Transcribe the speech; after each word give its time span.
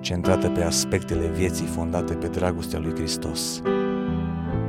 centrată 0.00 0.50
pe 0.50 0.62
aspectele 0.62 1.26
vieții 1.28 1.66
fondate 1.66 2.14
pe 2.14 2.28
dragostea 2.28 2.78
lui 2.78 2.94
Hristos. 2.94 3.62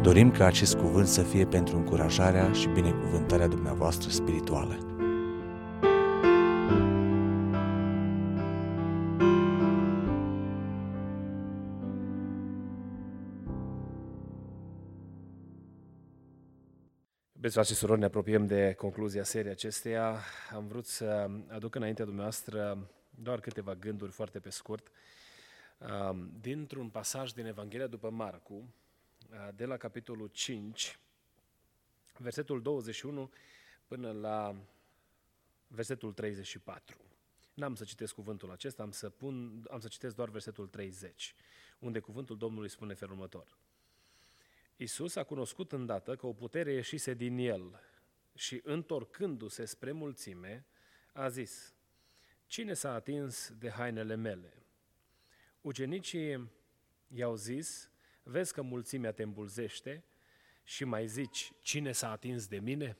Dorim 0.01 0.31
ca 0.31 0.45
acest 0.45 0.75
cuvânt 0.75 1.07
să 1.07 1.21
fie 1.21 1.45
pentru 1.45 1.77
încurajarea 1.77 2.51
și 2.51 2.67
binecuvântarea 2.67 3.47
dumneavoastră 3.47 4.09
spirituală. 4.09 4.77
Iubiți 17.33 17.53
frate 17.53 17.67
și 17.67 17.75
surori, 17.75 17.99
ne 17.99 18.05
apropiem 18.05 18.45
de 18.45 18.73
concluzia 18.77 19.23
seriei 19.23 19.51
acesteia. 19.51 20.15
Am 20.55 20.67
vrut 20.67 20.85
să 20.85 21.27
aduc 21.47 21.75
înaintea 21.75 22.05
dumneavoastră 22.05 22.77
doar 23.09 23.39
câteva 23.39 23.75
gânduri 23.75 24.11
foarte 24.11 24.39
pe 24.39 24.49
scurt. 24.49 24.87
Um, 25.79 26.31
dintr-un 26.39 26.89
pasaj 26.89 27.31
din 27.31 27.45
Evanghelia 27.45 27.87
după 27.87 28.09
Marcu, 28.09 28.53
uh, 28.53 29.47
de 29.55 29.65
la 29.65 29.77
capitolul 29.77 30.27
5, 30.27 30.99
versetul 32.17 32.61
21 32.61 33.31
până 33.87 34.11
la 34.11 34.55
versetul 35.67 36.13
34. 36.13 36.97
N-am 37.53 37.75
să 37.75 37.83
citesc 37.83 38.13
cuvântul 38.13 38.51
acesta, 38.51 38.83
am 38.83 38.91
să, 38.91 39.09
pun, 39.09 39.65
am 39.71 39.79
să 39.79 39.87
citesc 39.87 40.15
doar 40.15 40.29
versetul 40.29 40.67
30, 40.67 41.35
unde 41.79 41.99
cuvântul 41.99 42.37
Domnului 42.37 42.69
spune 42.69 42.93
felul 42.93 43.13
următor. 43.13 43.57
Isus 44.75 45.15
a 45.15 45.23
cunoscut 45.23 45.71
îndată 45.71 46.15
că 46.15 46.27
o 46.27 46.33
putere 46.33 46.71
ieșise 46.71 47.13
din 47.13 47.37
el 47.37 47.79
și, 48.35 48.61
întorcându-se 48.63 49.65
spre 49.65 49.91
mulțime, 49.91 50.65
a 51.13 51.29
zis, 51.29 51.73
Cine 52.47 52.73
s-a 52.73 52.93
atins 52.93 53.53
de 53.57 53.69
hainele 53.69 54.15
mele? 54.15 54.53
Ucenicii 55.69 56.51
i-au 57.07 57.35
zis, 57.35 57.89
vezi 58.23 58.53
că 58.53 58.61
mulțimea 58.61 59.11
te 59.11 59.23
îmbulzește 59.23 60.03
și 60.63 60.83
mai 60.83 61.07
zici, 61.07 61.51
cine 61.61 61.91
s-a 61.91 62.11
atins 62.11 62.47
de 62.47 62.59
mine? 62.59 62.97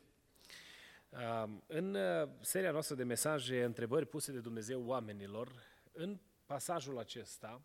În 1.67 1.95
uh, 1.95 2.29
seria 2.41 2.71
noastră 2.71 2.95
de 2.95 3.03
mesaje, 3.03 3.63
întrebări 3.63 4.05
puse 4.05 4.31
de 4.31 4.39
Dumnezeu 4.39 4.83
oamenilor, 4.85 5.51
în 5.91 6.19
pasajul 6.45 6.97
acesta, 6.99 7.61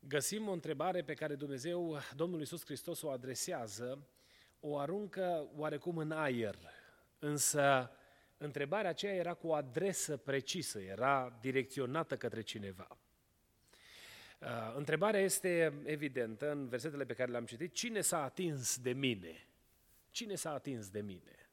găsim 0.00 0.48
o 0.48 0.52
întrebare 0.52 1.02
pe 1.02 1.14
care 1.14 1.34
Dumnezeu, 1.34 1.98
Domnul 2.14 2.38
Iisus 2.38 2.64
Hristos 2.64 3.02
o 3.02 3.10
adresează, 3.10 4.06
o 4.60 4.78
aruncă 4.78 5.48
oarecum 5.56 5.96
în 5.96 6.10
aer, 6.10 6.58
însă 7.18 7.90
întrebarea 8.36 8.90
aceea 8.90 9.14
era 9.14 9.34
cu 9.34 9.46
o 9.46 9.54
adresă 9.54 10.16
precisă, 10.16 10.80
era 10.80 11.38
direcționată 11.40 12.16
către 12.16 12.40
cineva. 12.40 12.98
Uh, 14.38 14.48
întrebarea 14.76 15.20
este 15.20 15.82
evidentă 15.84 16.50
în 16.50 16.68
versetele 16.68 17.04
pe 17.04 17.14
care 17.14 17.30
le-am 17.30 17.46
citit. 17.46 17.72
Cine 17.72 18.00
s-a 18.00 18.22
atins 18.22 18.78
de 18.78 18.92
mine? 18.92 19.46
Cine 20.10 20.34
s-a 20.34 20.52
atins 20.52 20.90
de 20.90 21.00
mine? 21.00 21.48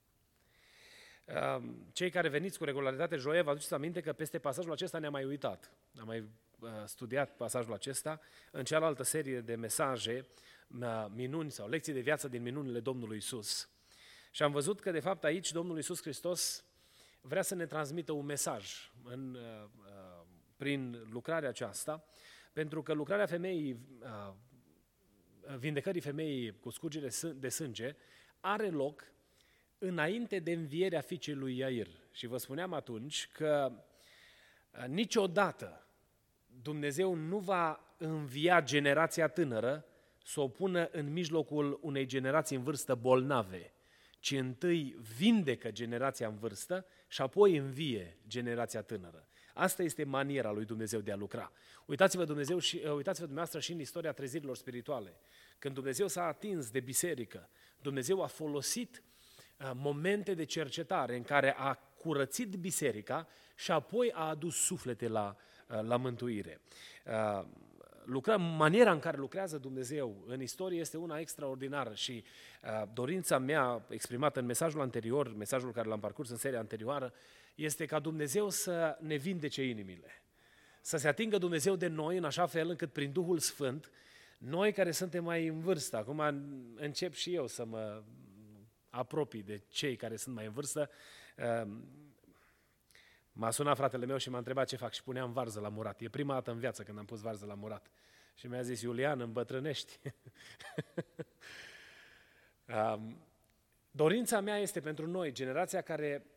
Uh, 1.26 1.64
cei 1.92 2.10
care 2.10 2.30
veniți 2.30 2.58
cu 2.58 2.64
regularitate 2.64 3.16
joie, 3.16 3.42
vă 3.42 3.50
aduceți 3.50 3.74
aminte 3.74 4.02
că 4.02 4.14
peste 4.14 4.40
pasajul 4.40 4.72
acesta 4.72 5.00
ne-am 5.00 5.12
mai 5.12 5.26
uitat. 5.26 5.72
Am 6.00 6.06
mai 6.06 6.28
Uh, 6.60 6.70
studiat 6.86 7.36
pasajul 7.36 7.74
acesta 7.74 8.20
în 8.52 8.64
cealaltă 8.64 9.04
serie 9.04 9.42
de 9.42 9.56
mesaje, 9.56 10.28
uh, 10.80 11.06
minuni 11.14 11.52
sau 11.52 11.70
lecții 11.70 11.94
de 11.94 12.00
viață 12.00 12.28
din 12.28 12.42
minunile 12.42 12.80
Domnului 12.80 13.18
Isus. 13.18 13.70
Și 14.32 14.44
am 14.44 14.52
văzut 14.52 14.80
că, 14.80 14.92
de 14.92 15.00
fapt, 15.00 15.24
aici 15.24 15.52
Domnul 15.52 15.78
Isus 15.78 16.02
Hristos 16.02 16.66
vrea 17.22 17.42
să 17.42 17.56
ne 17.56 17.66
transmită 17.66 18.12
un 18.12 18.26
mesaj 18.26 18.92
în, 19.04 19.34
uh, 19.34 19.70
prin 20.58 21.08
lucrarea 21.10 21.50
aceasta, 21.50 22.06
pentru 22.56 22.84
că 22.84 22.94
lucrarea 22.94 23.26
femeii, 23.26 23.80
vindecării 25.58 26.02
femeii 26.02 26.60
cu 26.60 26.70
scurgere 26.70 27.10
de 27.36 27.50
sânge, 27.50 27.96
are 28.40 28.70
loc 28.70 29.04
înainte 29.78 30.40
de 30.40 30.52
învierea 30.52 31.02
fiicei 31.02 31.34
lui 31.34 31.58
Iair. 31.58 31.88
Și 32.12 32.28
vă 32.28 32.38
spuneam 32.38 32.74
atunci 32.74 33.30
că 33.34 33.72
niciodată 34.88 35.88
Dumnezeu 36.62 37.14
nu 37.14 37.40
va 37.40 37.96
învia 37.98 38.62
generația 38.62 39.28
tânără 39.28 39.86
să 40.24 40.40
o 40.40 40.48
pună 40.48 40.90
în 40.92 41.12
mijlocul 41.12 41.80
unei 41.82 42.06
generații 42.06 42.56
în 42.56 42.64
vârstă 42.64 42.96
bolnave, 42.96 43.74
ci 44.20 44.32
întâi 44.32 44.96
vindecă 45.18 45.72
generația 45.72 46.28
în 46.28 46.36
vârstă 46.36 46.86
și 47.08 47.22
apoi 47.22 47.58
învie 47.58 48.18
generația 48.28 48.82
tânără. 48.82 49.28
Asta 49.56 49.84
este 49.84 50.04
maniera 50.04 50.52
lui 50.52 50.66
Dumnezeu 50.66 51.00
de 51.00 51.12
a 51.12 51.16
lucra. 51.16 51.52
Uitați-vă, 51.86 52.26
Dumnezeu 52.26 52.60
și, 52.60 52.82
uh, 52.86 52.92
uitați-vă 52.92 53.26
dumneavoastră 53.26 53.60
și 53.60 53.72
în 53.72 53.80
istoria 53.80 54.12
trezirilor 54.12 54.56
spirituale. 54.56 55.14
Când 55.60 55.74
Dumnezeu 55.74 56.08
s-a 56.08 56.24
atins 56.24 56.70
de 56.70 56.80
biserică, 56.80 57.50
Dumnezeu 57.82 58.22
a 58.22 58.28
folosit 58.28 59.04
uh, 59.60 59.72
momente 59.76 60.34
de 60.34 60.44
cercetare 60.44 61.16
în 61.16 61.24
care 61.24 61.56
a 61.58 61.74
curățit 61.74 62.56
biserica 62.56 63.28
și 63.56 63.72
apoi 63.72 64.12
a 64.12 64.28
adus 64.28 64.56
suflete 64.56 65.08
la, 65.08 65.36
Uh, 65.70 65.80
la 65.82 65.98
mântuire. 65.98 66.60
Uh, 67.06 67.46
lucra, 68.04 68.38
maniera 68.38 68.92
în 68.92 69.00
care 69.00 69.18
lucrează 69.18 69.58
Dumnezeu 69.58 70.24
în 70.28 70.42
istorie 70.42 70.80
este 70.80 70.98
una 70.98 71.20
extraordinară 71.20 71.94
și 71.94 72.24
uh, 72.64 72.88
dorința 72.94 73.38
mea 73.38 73.86
exprimată 73.90 74.40
în 74.40 74.46
mesajul 74.46 74.82
anterior, 74.82 75.36
mesajul 75.36 75.72
care 75.72 75.88
l-am 75.88 76.00
parcurs 76.00 76.30
în 76.30 76.38
seria 76.38 76.60
anterioară, 76.60 77.14
este 77.56 77.86
ca 77.86 78.00
Dumnezeu 78.00 78.50
să 78.50 78.98
ne 79.00 79.16
vindece 79.16 79.64
inimile. 79.64 80.24
Să 80.82 80.98
se 80.98 81.08
atingă 81.08 81.38
Dumnezeu 81.38 81.76
de 81.76 81.88
noi 81.88 82.18
în 82.18 82.24
așa 82.24 82.46
fel 82.46 82.70
încât 82.70 82.92
prin 82.92 83.12
Duhul 83.12 83.40
Sfânt, 83.40 83.92
noi 84.38 84.74
care 84.74 84.92
suntem 84.92 85.24
mai 85.24 85.48
în 85.48 85.60
vârstă, 85.60 85.98
acum 85.98 86.20
încep 86.76 87.14
și 87.14 87.34
eu 87.34 87.48
să 87.48 87.66
mă 87.66 88.04
apropii 88.90 89.44
de 89.44 89.62
cei 89.68 89.96
care 89.96 90.16
sunt 90.16 90.36
mai 90.36 90.46
în 90.46 90.52
vârstă, 90.52 90.90
M-a 93.38 93.52
sunat 93.52 93.76
fratele 93.76 94.06
meu 94.06 94.18
și 94.18 94.30
m-a 94.30 94.38
întrebat 94.38 94.68
ce 94.68 94.76
fac 94.76 94.94
și 94.94 95.04
puneam 95.04 95.32
varză 95.32 95.60
la 95.60 95.70
murat. 95.70 96.02
E 96.02 96.10
prima 96.10 96.34
dată 96.34 96.52
în 96.52 96.60
viață 96.60 96.84
când 96.84 96.98
am 96.98 97.06
pus 97.06 97.22
varză 97.22 97.46
la 97.46 97.54
murat. 97.54 97.92
Și 98.36 98.48
mi-a 98.48 98.62
zis, 98.62 98.82
Iulian, 98.82 99.20
îmbătrânești. 99.20 100.00
um, 102.68 103.18
dorința 103.92 104.40
mea 104.40 104.58
este 104.58 104.80
pentru 104.80 105.08
noi, 105.08 105.32
generația 105.32 105.82
care 105.82 106.26
uh, 106.26 106.35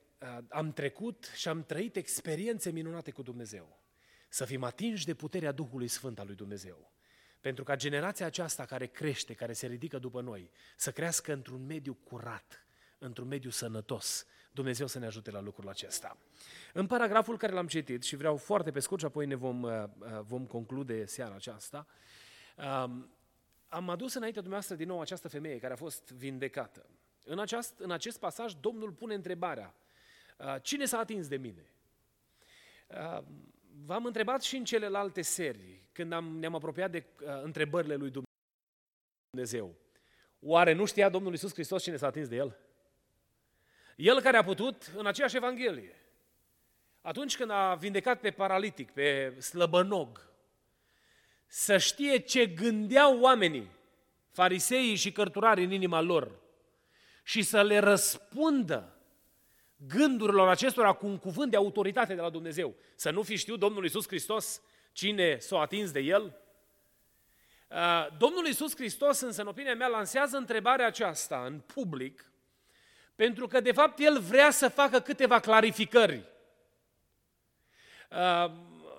am 0.49 0.73
trecut 0.73 1.31
și 1.35 1.49
am 1.49 1.65
trăit 1.65 1.97
experiențe 1.97 2.71
minunate 2.71 3.11
cu 3.11 3.23
Dumnezeu. 3.23 3.79
Să 4.29 4.45
fim 4.45 4.65
atinși 4.65 5.05
de 5.05 5.15
puterea 5.15 5.53
Duhului 5.53 5.89
Sfânt 5.89 6.19
al 6.19 6.27
lui 6.27 6.35
Dumnezeu. 6.35 6.93
Pentru 7.41 7.65
ca 7.65 7.77
generația 7.77 8.27
aceasta 8.27 8.65
care 8.65 8.87
crește, 8.87 9.35
care 9.35 9.53
se 9.53 9.67
ridică 9.67 9.99
după 9.99 10.21
noi, 10.21 10.51
să 10.77 10.93
crească 10.93 11.33
într-un 11.33 11.67
mediu 11.67 11.95
curat, 11.95 12.67
într-un 12.99 13.29
mediu 13.29 13.51
sănătos, 13.51 14.27
Dumnezeu 14.53 14.87
să 14.87 14.99
ne 14.99 15.07
ajute 15.07 15.31
la 15.31 15.41
lucrul 15.41 15.69
acesta. 15.69 16.19
În 16.73 16.87
paragraful 16.87 17.37
care 17.37 17.53
l-am 17.53 17.67
citit 17.67 18.03
și 18.03 18.17
vreau 18.17 18.37
foarte 18.37 18.71
pe 18.71 18.81
scurt 18.81 19.01
și 19.01 19.07
apoi 19.07 19.27
ne 19.27 19.35
vom, 19.35 19.63
uh, 19.63 19.85
uh, 19.99 20.21
vom 20.21 20.47
conclude 20.47 21.05
seara 21.05 21.35
aceasta, 21.35 21.87
um, 22.57 23.11
am 23.69 23.89
adus 23.89 24.15
înaintea 24.15 24.41
dumneavoastră 24.41 24.77
din 24.77 24.89
nou 24.89 25.01
această 25.01 25.29
femeie 25.29 25.59
care 25.59 25.73
a 25.73 25.77
fost 25.77 26.11
vindecată. 26.11 26.87
În, 27.25 27.39
aceast, 27.39 27.79
în 27.79 27.91
acest 27.91 28.19
pasaj, 28.19 28.53
Domnul 28.53 28.93
pune 28.93 29.15
întrebarea, 29.15 29.75
uh, 29.77 29.88
cine 30.63 30.85
s-a 30.85 30.99
atins 30.99 31.29
de 31.29 31.37
mine? 31.37 31.71
V-am 33.85 34.05
întrebat 34.05 34.43
și 34.43 34.57
în 34.57 34.65
celelalte 34.65 35.23
serii, 35.23 35.89
când 35.93 36.13
am, 36.13 36.39
ne-am 36.39 36.55
apropiat 36.55 36.91
de 36.91 37.05
întrebările 37.43 37.95
lui 37.95 38.13
Dumnezeu. 39.31 39.75
Oare 40.41 40.73
nu 40.73 40.85
știa 40.85 41.09
Domnul 41.09 41.33
Iisus 41.33 41.53
Hristos 41.53 41.83
cine 41.83 41.97
s-a 41.97 42.07
atins 42.07 42.29
de 42.29 42.37
El? 42.37 42.57
El 43.97 44.21
care 44.21 44.37
a 44.37 44.45
putut 44.45 44.93
în 44.97 45.07
aceeași 45.07 45.37
Evanghelie. 45.37 45.97
Atunci 47.01 47.37
când 47.37 47.51
a 47.51 47.75
vindecat 47.75 48.21
pe 48.21 48.31
paralitic, 48.31 48.91
pe 48.91 49.41
slăbănog, 49.41 50.27
să 51.47 51.79
știe 51.79 52.19
ce 52.19 52.47
gândeau 52.47 53.21
oamenii, 53.21 53.71
fariseii 54.31 54.95
și 54.95 55.13
cărturarii 55.13 55.65
în 55.65 55.71
inima 55.71 56.01
lor 56.01 56.41
și 57.23 57.43
să 57.43 57.63
le 57.63 57.79
răspundă 57.79 58.98
gândurilor 59.87 60.49
acestora 60.49 60.93
cu 60.93 61.07
un 61.07 61.19
cuvânt 61.19 61.51
de 61.51 61.57
autoritate 61.57 62.15
de 62.15 62.21
la 62.21 62.31
Dumnezeu. 62.31 62.75
Să 62.95 63.11
nu 63.11 63.23
fi 63.23 63.37
știut 63.37 63.59
Domnul 63.59 63.83
Iisus 63.83 64.07
Hristos 64.07 64.63
cine 64.93 65.39
s-a 65.39 65.61
atins 65.61 65.91
de 65.91 66.01
el? 66.01 66.37
Uh, 67.69 68.07
Domnul 68.19 68.47
Iisus 68.47 68.75
Hristos, 68.75 69.21
însă, 69.21 69.41
în 69.41 69.47
opinia 69.47 69.75
mea, 69.75 69.87
lansează 69.87 70.37
întrebarea 70.37 70.87
aceasta 70.87 71.45
în 71.47 71.59
public, 71.59 72.33
pentru 73.15 73.47
că, 73.47 73.61
de 73.61 73.73
fapt, 73.73 73.99
El 73.99 74.21
vrea 74.21 74.51
să 74.51 74.69
facă 74.69 75.01
câteva 75.01 75.41
clarificări. 75.41 76.25
Uh, 78.11 78.53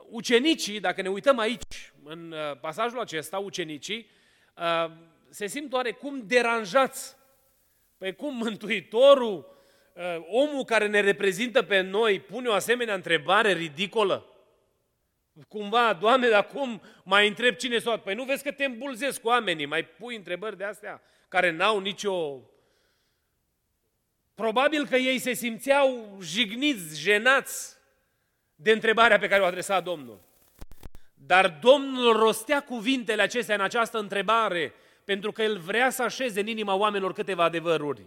ucenicii, 0.09 0.79
dacă 0.79 1.01
ne 1.01 1.09
uităm 1.09 1.37
aici, 1.37 1.93
în 2.03 2.31
uh, 2.31 2.59
pasajul 2.59 2.99
acesta, 2.99 3.37
ucenicii, 3.37 4.09
se 5.29 5.47
simt 5.47 5.73
oarecum 5.73 6.27
deranjați. 6.27 7.15
Păi 7.97 8.15
cum 8.15 8.35
Mântuitorul, 8.35 9.58
omul 10.30 10.63
care 10.63 10.88
ne 10.88 11.00
reprezintă 11.00 11.62
pe 11.62 11.81
noi, 11.81 12.19
pune 12.19 12.48
o 12.48 12.54
asemenea 12.54 12.94
întrebare 12.94 13.54
ridicolă? 13.54 14.25
Cumva, 15.48 15.94
Doamne, 15.94 16.30
dar 16.30 16.48
cum 16.48 16.81
mai 17.04 17.28
întreb 17.28 17.56
cine 17.56 17.80
s-o... 17.80 17.98
Păi 17.98 18.16
nu 18.16 18.24
vezi 18.24 18.44
că 18.44 18.51
te 18.51 18.66
îmbulzesc 18.66 19.22
cu 19.22 19.28
oamenii, 19.28 19.66
mai 19.66 19.86
pui 19.86 20.16
întrebări 20.16 20.57
de 20.57 20.63
astea 20.63 21.01
care 21.28 21.51
n-au 21.51 21.80
nicio... 21.80 22.42
Probabil 24.36 24.88
că 24.88 24.96
ei 24.96 25.19
se 25.19 25.34
simțeau 25.34 26.18
jigniți, 26.22 27.01
jenați 27.01 27.78
de 28.56 28.72
întrebarea 28.72 29.19
pe 29.19 29.28
care 29.28 29.42
o 29.42 29.46
adresa 29.46 29.80
Domnul. 29.80 30.22
Dar 31.13 31.57
Domnul 31.62 32.18
rostea 32.18 32.63
cuvintele 32.63 33.22
acestea 33.22 33.56
în 33.56 33.62
această 33.62 33.98
întrebare 33.98 34.74
pentru 35.04 35.31
că 35.31 35.42
El 35.42 35.57
vrea 35.57 35.90
să 35.90 36.04
așeze 36.04 36.40
în 36.40 36.48
inima 36.48 36.75
oamenilor 36.75 37.13
câteva 37.13 37.44
adevăruri. 37.44 38.06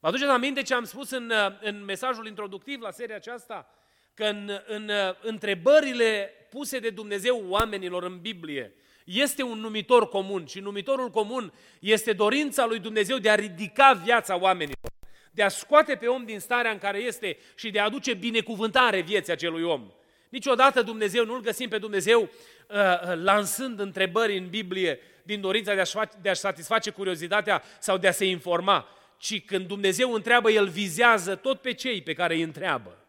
Vă 0.00 0.08
aduceți 0.08 0.30
aminte 0.30 0.62
ce 0.62 0.74
am 0.74 0.84
spus 0.84 1.10
în, 1.10 1.32
în 1.60 1.84
mesajul 1.84 2.26
introductiv 2.26 2.80
la 2.80 2.90
seria 2.90 3.16
aceasta? 3.16 3.74
că 4.20 4.26
în, 4.26 4.50
în 4.66 4.90
întrebările 5.22 6.30
puse 6.50 6.78
de 6.78 6.90
Dumnezeu 6.90 7.44
oamenilor 7.48 8.02
în 8.02 8.18
Biblie 8.20 8.74
este 9.04 9.42
un 9.42 9.58
numitor 9.58 10.08
comun 10.08 10.46
și 10.46 10.60
numitorul 10.60 11.10
comun 11.10 11.52
este 11.80 12.12
dorința 12.12 12.66
lui 12.66 12.78
Dumnezeu 12.78 13.18
de 13.18 13.30
a 13.30 13.34
ridica 13.34 13.92
viața 14.04 14.38
oamenilor, 14.38 14.90
de 15.30 15.42
a 15.42 15.48
scoate 15.48 15.94
pe 15.94 16.06
om 16.06 16.24
din 16.24 16.40
starea 16.40 16.70
în 16.70 16.78
care 16.78 16.98
este 16.98 17.38
și 17.54 17.70
de 17.70 17.80
a 17.80 17.84
aduce 17.84 18.14
binecuvântare 18.14 19.00
vieții 19.00 19.32
acelui 19.32 19.62
om. 19.62 19.92
Niciodată 20.28 20.82
Dumnezeu, 20.82 21.24
nu-L 21.24 21.40
găsim 21.40 21.68
pe 21.68 21.78
Dumnezeu 21.78 22.20
uh, 22.20 22.28
uh, 22.76 23.12
lansând 23.14 23.80
întrebări 23.80 24.36
în 24.36 24.48
Biblie 24.48 25.00
din 25.22 25.40
dorința 25.40 25.74
de 25.74 25.80
a-și, 25.80 25.92
face, 25.92 26.16
de 26.22 26.28
a-și 26.28 26.40
satisface 26.40 26.90
curiozitatea 26.90 27.62
sau 27.78 27.98
de 27.98 28.08
a 28.08 28.12
se 28.12 28.24
informa, 28.24 28.88
ci 29.20 29.44
când 29.44 29.66
Dumnezeu 29.66 30.12
întreabă, 30.12 30.50
El 30.50 30.68
vizează 30.68 31.36
tot 31.36 31.60
pe 31.60 31.72
cei 31.72 32.02
pe 32.02 32.12
care 32.12 32.34
îi 32.34 32.42
întreabă. 32.42 33.06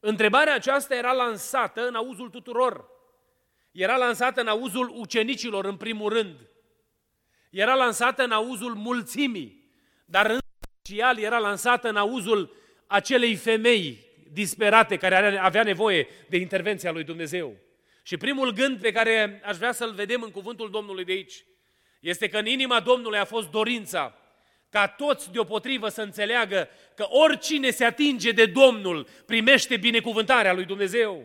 Întrebarea 0.00 0.54
aceasta 0.54 0.94
era 0.94 1.12
lansată 1.12 1.86
în 1.86 1.94
auzul 1.94 2.28
tuturor. 2.28 2.88
Era 3.72 3.96
lansată 3.96 4.40
în 4.40 4.46
auzul 4.46 4.92
ucenicilor, 4.94 5.64
în 5.64 5.76
primul 5.76 6.12
rând. 6.12 6.36
Era 7.50 7.74
lansată 7.74 8.22
în 8.22 8.30
auzul 8.30 8.74
mulțimii, 8.74 9.72
dar 10.04 10.26
în 10.26 10.38
special 10.60 11.18
era 11.18 11.38
lansată 11.38 11.88
în 11.88 11.96
auzul 11.96 12.56
acelei 12.86 13.34
femei 13.34 13.98
disperate 14.32 14.96
care 14.96 15.38
avea 15.38 15.62
nevoie 15.62 16.08
de 16.28 16.36
intervenția 16.36 16.90
lui 16.92 17.04
Dumnezeu. 17.04 17.56
Și 18.02 18.16
primul 18.16 18.50
gând 18.50 18.80
pe 18.80 18.92
care 18.92 19.42
aș 19.44 19.56
vrea 19.56 19.72
să-l 19.72 19.92
vedem 19.92 20.22
în 20.22 20.30
cuvântul 20.30 20.70
Domnului 20.70 21.04
de 21.04 21.12
aici 21.12 21.44
este 22.00 22.28
că 22.28 22.38
în 22.38 22.46
inima 22.46 22.80
Domnului 22.80 23.18
a 23.18 23.24
fost 23.24 23.50
dorința 23.50 24.19
ca 24.70 24.86
toți 24.86 25.30
deopotrivă 25.30 25.88
să 25.88 26.02
înțeleagă 26.02 26.68
că 26.94 27.06
oricine 27.08 27.70
se 27.70 27.84
atinge 27.84 28.30
de 28.30 28.46
Domnul 28.46 29.06
primește 29.26 29.76
binecuvântarea 29.76 30.52
lui 30.52 30.64
Dumnezeu. 30.64 31.24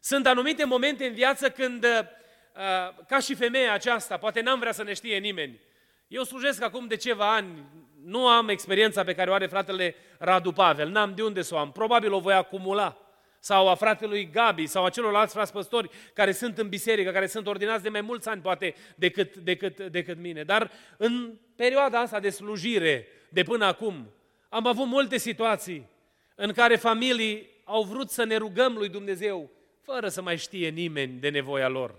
Sunt 0.00 0.26
anumite 0.26 0.64
momente 0.64 1.04
în 1.06 1.14
viață 1.14 1.50
când, 1.50 1.84
uh, 1.84 3.04
ca 3.08 3.18
și 3.18 3.34
femeia 3.34 3.72
aceasta, 3.72 4.16
poate 4.16 4.40
n-am 4.40 4.58
vrea 4.58 4.72
să 4.72 4.82
ne 4.82 4.92
știe 4.92 5.18
nimeni, 5.18 5.60
eu 6.08 6.22
slujesc 6.22 6.62
acum 6.62 6.86
de 6.86 6.96
ceva 6.96 7.34
ani, 7.34 7.64
nu 8.04 8.26
am 8.28 8.48
experiența 8.48 9.04
pe 9.04 9.14
care 9.14 9.30
o 9.30 9.34
are 9.34 9.46
fratele 9.46 9.94
Radu 10.18 10.52
Pavel, 10.52 10.88
n-am 10.88 11.14
de 11.14 11.22
unde 11.22 11.42
să 11.42 11.54
o 11.54 11.58
am, 11.58 11.72
probabil 11.72 12.12
o 12.12 12.20
voi 12.20 12.34
acumula 12.34 13.01
sau 13.44 13.68
a 13.68 13.74
fratelui 13.74 14.30
Gabi 14.30 14.66
sau 14.66 14.84
a 14.84 14.90
celorlalți 14.90 15.34
frați 15.34 15.52
păstori 15.52 15.90
care 16.14 16.32
sunt 16.32 16.58
în 16.58 16.68
biserică, 16.68 17.10
care 17.10 17.26
sunt 17.26 17.46
ordinați 17.46 17.82
de 17.82 17.88
mai 17.88 18.00
mulți 18.00 18.28
ani 18.28 18.40
poate 18.40 18.74
decât, 18.94 19.36
decât, 19.36 19.80
decât 19.80 20.18
mine. 20.18 20.42
Dar 20.42 20.70
în 20.96 21.38
perioada 21.56 22.00
asta 22.00 22.20
de 22.20 22.30
slujire 22.30 23.08
de 23.28 23.42
până 23.42 23.64
acum 23.64 24.10
am 24.48 24.66
avut 24.66 24.86
multe 24.86 25.18
situații 25.18 25.88
în 26.34 26.52
care 26.52 26.76
familii 26.76 27.48
au 27.64 27.82
vrut 27.82 28.10
să 28.10 28.24
ne 28.24 28.36
rugăm 28.36 28.74
lui 28.76 28.88
Dumnezeu 28.88 29.50
fără 29.80 30.08
să 30.08 30.22
mai 30.22 30.38
știe 30.38 30.68
nimeni 30.68 31.20
de 31.20 31.28
nevoia 31.28 31.68
lor. 31.68 31.94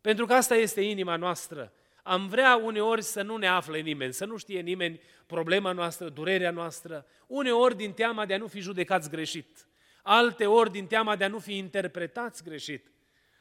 Pentru 0.00 0.26
că 0.26 0.34
asta 0.34 0.54
este 0.56 0.80
inima 0.80 1.16
noastră. 1.16 1.72
Am 2.02 2.26
vrea 2.26 2.56
uneori 2.56 3.02
să 3.02 3.22
nu 3.22 3.36
ne 3.36 3.48
afle 3.48 3.80
nimeni, 3.80 4.12
să 4.12 4.24
nu 4.24 4.36
știe 4.36 4.60
nimeni 4.60 5.00
problema 5.26 5.72
noastră, 5.72 6.08
durerea 6.08 6.50
noastră, 6.50 7.06
uneori 7.26 7.76
din 7.76 7.92
teama 7.92 8.26
de 8.26 8.34
a 8.34 8.38
nu 8.38 8.46
fi 8.46 8.60
judecați 8.60 9.10
greșit 9.10 9.64
alte 10.02 10.46
ori 10.46 10.70
din 10.70 10.86
teama 10.86 11.16
de 11.16 11.24
a 11.24 11.28
nu 11.28 11.38
fi 11.38 11.56
interpretați 11.56 12.44
greșit. 12.44 12.90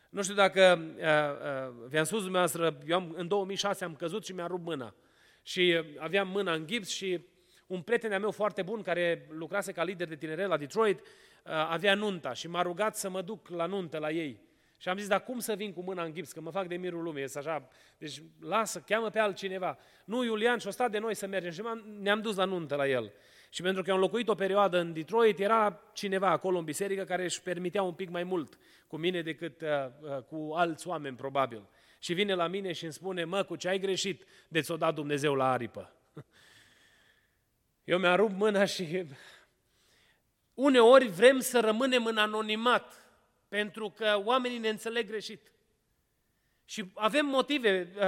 Nu 0.10 0.22
știu 0.22 0.36
dacă 0.36 0.94
uh, 0.96 1.04
uh, 1.04 1.88
vi-am 1.88 2.04
spus 2.04 2.22
dumneavoastră, 2.22 2.78
eu 2.88 2.96
am, 2.96 3.14
în 3.16 3.28
2006 3.28 3.84
am 3.84 3.96
căzut 3.96 4.26
și 4.26 4.34
mi-a 4.34 4.48
rupt 4.48 4.64
mâna. 4.64 4.96
Și 5.42 5.76
uh, 5.80 5.86
aveam 5.98 6.28
mâna 6.28 6.54
în 6.54 6.68
gips 6.68 6.90
și 6.90 7.26
un 7.68 7.82
prieten 7.82 8.14
al 8.14 8.20
meu 8.20 8.32
foarte 8.32 8.62
bun, 8.62 8.82
care 8.82 9.28
lucrase 9.30 9.72
ca 9.72 9.84
lider 9.84 10.08
de 10.08 10.16
tineret 10.16 10.48
la 10.48 10.58
Detroit, 10.58 11.00
uh, 11.00 11.52
avea 11.52 11.96
nunta 11.96 12.34
și 12.34 12.48
m-a 12.48 12.62
rugat 12.62 12.96
să 12.96 13.10
mă 13.10 13.22
duc 13.22 13.48
la 13.48 13.66
nuntă 13.66 13.98
la 13.98 14.12
ei. 14.12 14.48
Și 14.78 14.90
am 14.90 14.98
zis, 14.98 15.08
dar 15.08 15.24
cum 15.24 15.40
să 15.40 15.54
vin 15.54 15.74
cu 15.74 15.82
mâna 15.82 16.04
în 16.04 16.14
gips, 16.14 16.32
că 16.32 16.42
mă 16.42 16.52
fac 16.52 16.68
de 16.68 16.76
mirul 16.76 17.04
lumii, 17.04 17.24
este 17.24 17.38
așa. 17.38 17.70
Deci 17.98 18.22
lasă, 18.40 18.80
cheamă 18.80 19.10
pe 19.10 19.20
altcineva. 19.20 19.78
Nu, 20.06 20.24
Iulian, 20.24 20.58
și-o 20.58 20.72
stat 20.72 20.92
de 20.92 20.98
noi 20.98 21.16
să 21.16 21.28
mergem. 21.28 21.52
Și 21.52 21.62
ne-am 22.00 22.22
dus 22.22 22.36
la 22.36 22.46
nuntă 22.46 22.76
la 22.76 22.88
el. 22.88 23.14
Și 23.50 23.62
pentru 23.62 23.84
că 23.84 23.92
am 23.92 24.00
locuit 24.00 24.28
o 24.28 24.36
perioadă 24.36 24.80
în 24.80 24.94
Detroit, 24.94 25.40
era 25.40 25.82
cineva 25.94 26.30
acolo 26.30 26.58
în 26.58 26.64
biserică 26.64 27.04
care 27.04 27.24
își 27.24 27.42
permitea 27.42 27.84
un 27.84 27.94
pic 27.94 28.10
mai 28.10 28.24
mult 28.24 28.58
cu 28.88 28.98
mine 28.98 29.22
decât 29.22 29.62
uh, 29.62 29.68
uh, 30.02 30.24
cu 30.24 30.54
alți 30.56 30.88
oameni, 30.88 31.16
probabil. 31.16 31.62
Și 32.00 32.14
vine 32.14 32.34
la 32.34 32.48
mine 32.48 32.72
și 32.72 32.84
îmi 32.84 32.94
spune, 32.94 33.24
mă, 33.24 33.44
cu 33.44 33.56
ce 33.56 33.68
ai 33.68 33.80
greșit 33.80 34.24
de 34.48 34.62
ți-o 34.62 34.78
dat 34.78 34.94
Dumnezeu 34.94 35.36
la 35.36 35.52
aripă? 35.52 35.94
Eu 37.84 38.00
mi-am 38.00 38.16
rupt 38.16 38.36
mâna 38.36 38.66
și 38.66 39.06
uneori 40.54 41.08
vrem 41.08 41.40
să 41.40 41.60
rămânem 41.60 42.06
în 42.06 42.18
anonimat, 42.18 42.94
pentru 43.48 43.90
că 43.90 44.22
oamenii 44.24 44.58
ne 44.58 44.70
înțeleg 44.70 45.08
greșit. 45.08 45.52
Și 46.66 46.92
avem 46.94 47.26
motive. 47.26 47.92
Uh, 47.96 48.04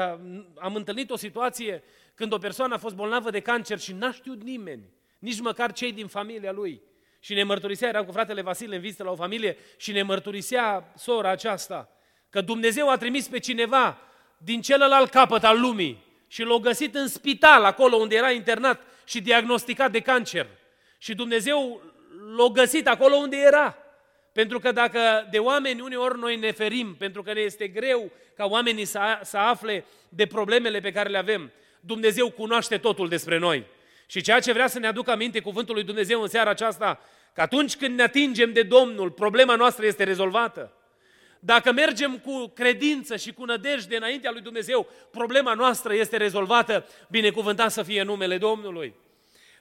am 0.56 0.76
întâlnit 0.76 1.10
o 1.10 1.16
situație 1.16 1.84
când 2.16 2.34
o 2.34 2.38
persoană 2.38 2.74
a 2.74 2.78
fost 2.78 2.96
bolnavă 2.96 3.30
de 3.30 3.40
cancer 3.40 3.80
și 3.80 3.94
n-a 3.94 4.12
știut 4.12 4.44
nimeni 4.44 4.84
nici 5.22 5.40
măcar 5.40 5.72
cei 5.72 5.92
din 5.92 6.08
familia 6.08 6.52
lui. 6.52 6.82
Și 7.20 7.34
ne 7.34 7.44
mărturisea, 7.44 7.88
eram 7.88 8.06
cu 8.06 8.12
fratele 8.12 8.42
Vasile 8.42 8.76
în 8.76 8.82
vizită 8.82 9.04
la 9.04 9.12
o 9.12 9.16
familie 9.16 9.58
și 9.78 9.92
ne 9.92 10.02
mărturisea 10.02 10.94
sora 10.96 11.30
aceasta 11.30 11.90
că 12.30 12.42
Dumnezeu 12.42 12.90
a 12.90 12.98
trimis 12.98 13.28
pe 13.28 13.40
cineva 13.40 13.98
din 14.38 14.62
celălalt 14.62 15.10
capăt 15.10 15.44
al 15.44 15.60
lumii 15.60 16.06
și 16.28 16.44
l-a 16.44 16.58
găsit 16.58 16.96
în 16.96 17.08
spital, 17.08 17.64
acolo 17.64 17.96
unde 17.96 18.16
era 18.16 18.32
internat 18.32 18.82
și 19.06 19.22
diagnosticat 19.22 19.92
de 19.92 20.00
cancer. 20.00 20.48
Și 20.98 21.16
Dumnezeu 21.16 21.82
l-a 22.38 22.48
găsit 22.48 22.88
acolo 22.88 23.16
unde 23.16 23.38
era. 23.38 23.78
Pentru 24.32 24.60
că 24.60 24.72
dacă 24.72 25.28
de 25.32 25.38
oameni 25.40 25.82
uneori 25.82 26.20
noi 26.20 26.36
ne 26.36 26.52
ferim, 26.52 26.96
pentru 26.96 27.24
că 27.24 27.34
ne 27.34 27.40
este 27.40 27.68
greu 27.68 28.12
ca 28.36 28.46
oamenii 28.46 28.86
să, 28.86 29.20
să 29.24 29.38
afle 29.38 29.86
de 30.10 30.26
problemele 30.26 30.80
pe 30.80 30.92
care 30.92 31.10
le 31.10 31.18
avem, 31.18 31.52
Dumnezeu 31.80 32.30
cunoaște 32.30 32.78
totul 32.78 33.08
despre 33.08 33.38
noi. 33.38 33.66
Și 34.12 34.22
ceea 34.22 34.40
ce 34.40 34.52
vrea 34.52 34.68
să 34.68 34.80
ne 34.80 34.88
aducă 34.88 35.12
aminte 35.12 35.40
cuvântul 35.40 35.76
lui 35.76 35.84
Dumnezeu 35.84 36.22
în 36.22 36.28
seara 36.28 36.50
aceasta, 36.50 37.00
că 37.34 37.42
atunci 37.42 37.76
când 37.76 37.98
ne 37.98 38.04
atingem 38.04 38.54
de 38.54 38.64
Domnul, 38.64 39.12
problema 39.12 39.56
noastră 39.56 39.86
este 39.86 40.04
rezolvată. 40.04 40.74
Dacă 41.40 41.72
mergem 41.72 42.18
cu 42.18 42.48
credință 42.48 43.16
și 43.16 43.34
cu 43.34 43.46
nădejde 43.46 43.96
înaintea 43.96 44.32
lui 44.32 44.42
Dumnezeu, 44.42 44.90
problema 45.12 45.54
noastră 45.54 45.94
este 45.94 46.18
rezolvată, 46.18 46.88
binecuvântat 47.10 47.72
să 47.72 47.84
fie 47.84 48.04
numele 48.04 48.38
Domnului. 48.38 48.94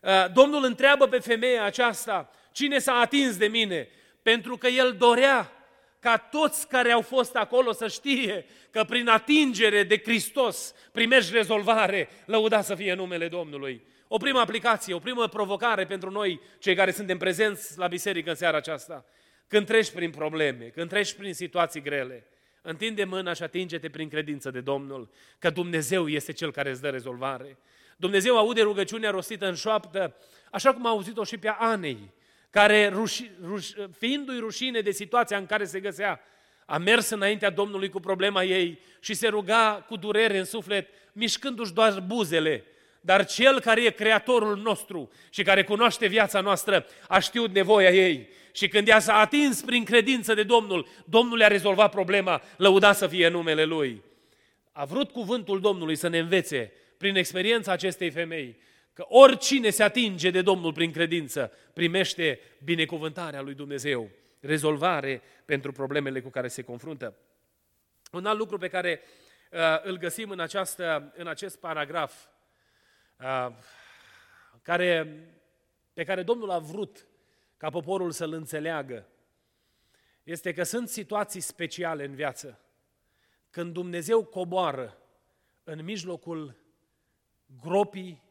Uh, 0.03 0.33
Domnul 0.33 0.65
întreabă 0.65 1.07
pe 1.07 1.19
femeia 1.19 1.65
aceasta, 1.65 2.31
cine 2.53 2.79
s-a 2.79 2.95
atins 2.95 3.37
de 3.37 3.47
mine? 3.47 3.89
Pentru 4.23 4.57
că 4.57 4.67
el 4.67 4.97
dorea 4.99 5.53
ca 6.01 6.17
toți 6.17 6.69
care 6.69 6.93
au 6.93 7.01
fost 7.01 7.37
acolo 7.37 7.73
să 7.73 7.89
știe 7.89 8.47
că 8.71 8.85
prin 8.85 9.09
atingere 9.09 9.83
de 9.83 10.01
Hristos 10.05 10.75
primești 10.93 11.33
rezolvare, 11.35 12.09
lăuda 12.25 12.63
să 12.63 12.75
fie 12.75 12.95
numele 12.95 13.29
Domnului. 13.29 13.89
O 14.13 14.17
primă 14.17 14.39
aplicație, 14.39 14.95
o 14.95 14.99
primă 14.99 15.29
provocare 15.29 15.87
pentru 15.87 16.11
noi, 16.11 16.41
cei 16.59 16.75
care 16.75 16.91
suntem 16.91 17.19
prezenți 17.19 17.79
la 17.79 17.87
biserică 17.87 18.31
în 18.31 18.37
seara 18.37 18.57
aceasta. 18.57 19.05
Când 19.49 19.67
treci 19.67 19.91
prin 19.91 20.11
probleme, 20.11 20.65
când 20.65 20.89
treci 20.89 21.13
prin 21.13 21.35
situații 21.35 21.83
grele, 21.83 22.27
întinde 22.63 23.05
mâna 23.05 23.33
și 23.33 23.43
atinge-te 23.43 23.89
prin 23.89 24.09
credință 24.09 24.51
de 24.51 24.61
Domnul, 24.61 25.09
că 25.39 25.51
Dumnezeu 25.51 26.09
este 26.09 26.33
Cel 26.33 26.53
care 26.53 26.71
îți 26.71 26.81
dă 26.81 26.89
rezolvare. 26.89 27.59
Dumnezeu 27.97 28.39
aude 28.39 28.63
rugăciunea 28.63 29.11
rostită 29.11 29.47
în 29.47 29.55
șoaptă, 29.55 30.17
așa 30.51 30.73
cum 30.73 30.87
a 30.87 30.89
auzit-o 30.89 31.25
și 31.25 31.39
pe 31.39 31.49
Anei, 31.49 32.11
care, 32.51 32.89
ruși, 32.89 33.31
ruș, 33.43 33.71
fiindu-i 33.99 34.39
rușine 34.39 34.81
de 34.81 34.91
situația 34.91 35.37
în 35.37 35.47
care 35.47 35.65
se 35.65 35.81
găsea, 35.81 36.21
a 36.67 36.79
mers 36.79 37.11
înaintea 37.11 37.51
Domnului 37.51 37.89
cu 37.89 38.01
problema 38.01 38.43
ei 38.43 38.79
și 39.01 39.15
se 39.15 39.29
ruga 39.29 39.85
cu 39.89 39.97
durere 39.97 40.39
în 40.39 40.45
suflet, 40.45 40.89
mișcându-și 41.13 41.73
doar 41.73 42.01
buzele. 42.01 42.65
Dar 43.01 43.27
cel 43.27 43.61
care 43.61 43.85
e 43.85 43.91
creatorul 43.91 44.57
nostru 44.57 45.11
și 45.31 45.43
care 45.43 45.65
cunoaște 45.65 46.07
viața 46.07 46.41
noastră 46.41 46.87
a 47.09 47.19
știut 47.19 47.55
nevoia 47.55 47.91
ei. 47.91 48.29
Și 48.53 48.69
când 48.69 48.89
ea 48.89 48.99
s-a 48.99 49.15
atins 49.15 49.61
prin 49.61 49.85
credință 49.85 50.35
de 50.35 50.43
Domnul, 50.43 50.87
Domnul 51.05 51.37
le-a 51.39 51.49
rezolvat 51.49 51.91
problema, 51.91 52.43
lăuda 52.57 52.93
să 52.93 53.07
fie 53.07 53.29
numele 53.29 53.65
Lui. 53.65 54.03
A 54.73 54.85
vrut 54.85 55.11
cuvântul 55.11 55.61
Domnului 55.61 55.97
să 55.97 56.09
ne 56.09 56.19
învețe 56.19 56.73
prin 56.97 57.17
experiența 57.17 57.73
acestei 57.73 58.11
femei 58.11 58.59
că 58.93 59.05
oricine 59.09 59.71
se 59.71 59.83
atinge 59.83 60.31
de 60.31 60.43
Domnul 60.43 60.73
prin 60.73 60.93
credință 60.93 61.53
primește 61.73 62.41
binecuvântarea 62.65 63.41
lui 63.41 63.55
Dumnezeu, 63.55 64.11
rezolvare 64.41 65.23
pentru 65.45 65.73
problemele 65.73 66.21
cu 66.21 66.29
care 66.29 66.49
se 66.49 66.63
confruntă. 66.63 67.15
Un 68.13 68.27
alt 68.27 68.39
lucru 68.39 68.59
pe 68.59 68.69
care 68.69 69.01
uh, 69.51 69.59
îl 69.83 69.99
găsim 69.99 70.31
în, 70.31 70.41
această, 70.41 71.13
în 71.17 71.27
acest 71.27 71.59
paragraf, 71.59 72.13
uh, 72.13 72.30
care, 74.63 75.19
pe 75.93 76.05
care 76.05 76.23
Domnul 76.23 76.51
a 76.51 76.59
vrut 76.59 77.07
ca 77.57 77.71
poporul 77.71 78.11
să-l 78.11 78.33
înțeleagă, 78.33 79.07
este 80.23 80.53
că 80.53 80.63
sunt 80.63 80.89
situații 80.89 81.41
speciale 81.41 82.05
în 82.05 82.15
viață. 82.15 82.61
Când 83.51 83.73
Dumnezeu 83.73 84.25
coboară 84.25 84.99
în 85.65 85.85
mijlocul 85.85 86.57
gropii 87.61 88.23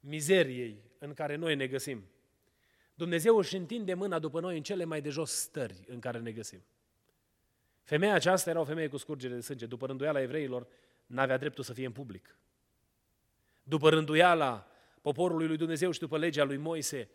mizeriei 0.00 0.82
în 0.98 1.14
care 1.14 1.34
noi 1.34 1.54
ne 1.54 1.66
găsim. 1.66 2.04
Dumnezeu 2.94 3.36
își 3.36 3.56
întinde 3.56 3.94
mâna 3.94 4.18
după 4.18 4.40
noi 4.40 4.56
în 4.56 4.62
cele 4.62 4.84
mai 4.84 5.00
de 5.00 5.08
jos 5.08 5.30
stări 5.30 5.84
în 5.86 6.00
care 6.00 6.18
ne 6.18 6.32
găsim. 6.32 6.64
Femeia 7.82 8.14
aceasta 8.14 8.50
era 8.50 8.60
o 8.60 8.64
femeie 8.64 8.88
cu 8.88 8.96
scurgere 8.96 9.34
de 9.34 9.40
sânge. 9.40 9.66
După 9.66 9.86
rânduiala 9.86 10.20
evreilor, 10.20 10.66
n-avea 11.06 11.36
dreptul 11.36 11.64
să 11.64 11.72
fie 11.72 11.86
în 11.86 11.92
public. 11.92 12.36
După 13.68 13.88
rânduiala 13.88 14.66
poporului 15.00 15.46
lui 15.46 15.56
Dumnezeu 15.56 15.90
și 15.90 15.98
după 15.98 16.18
legea 16.18 16.44
lui 16.44 16.56
Moise, 16.56 17.08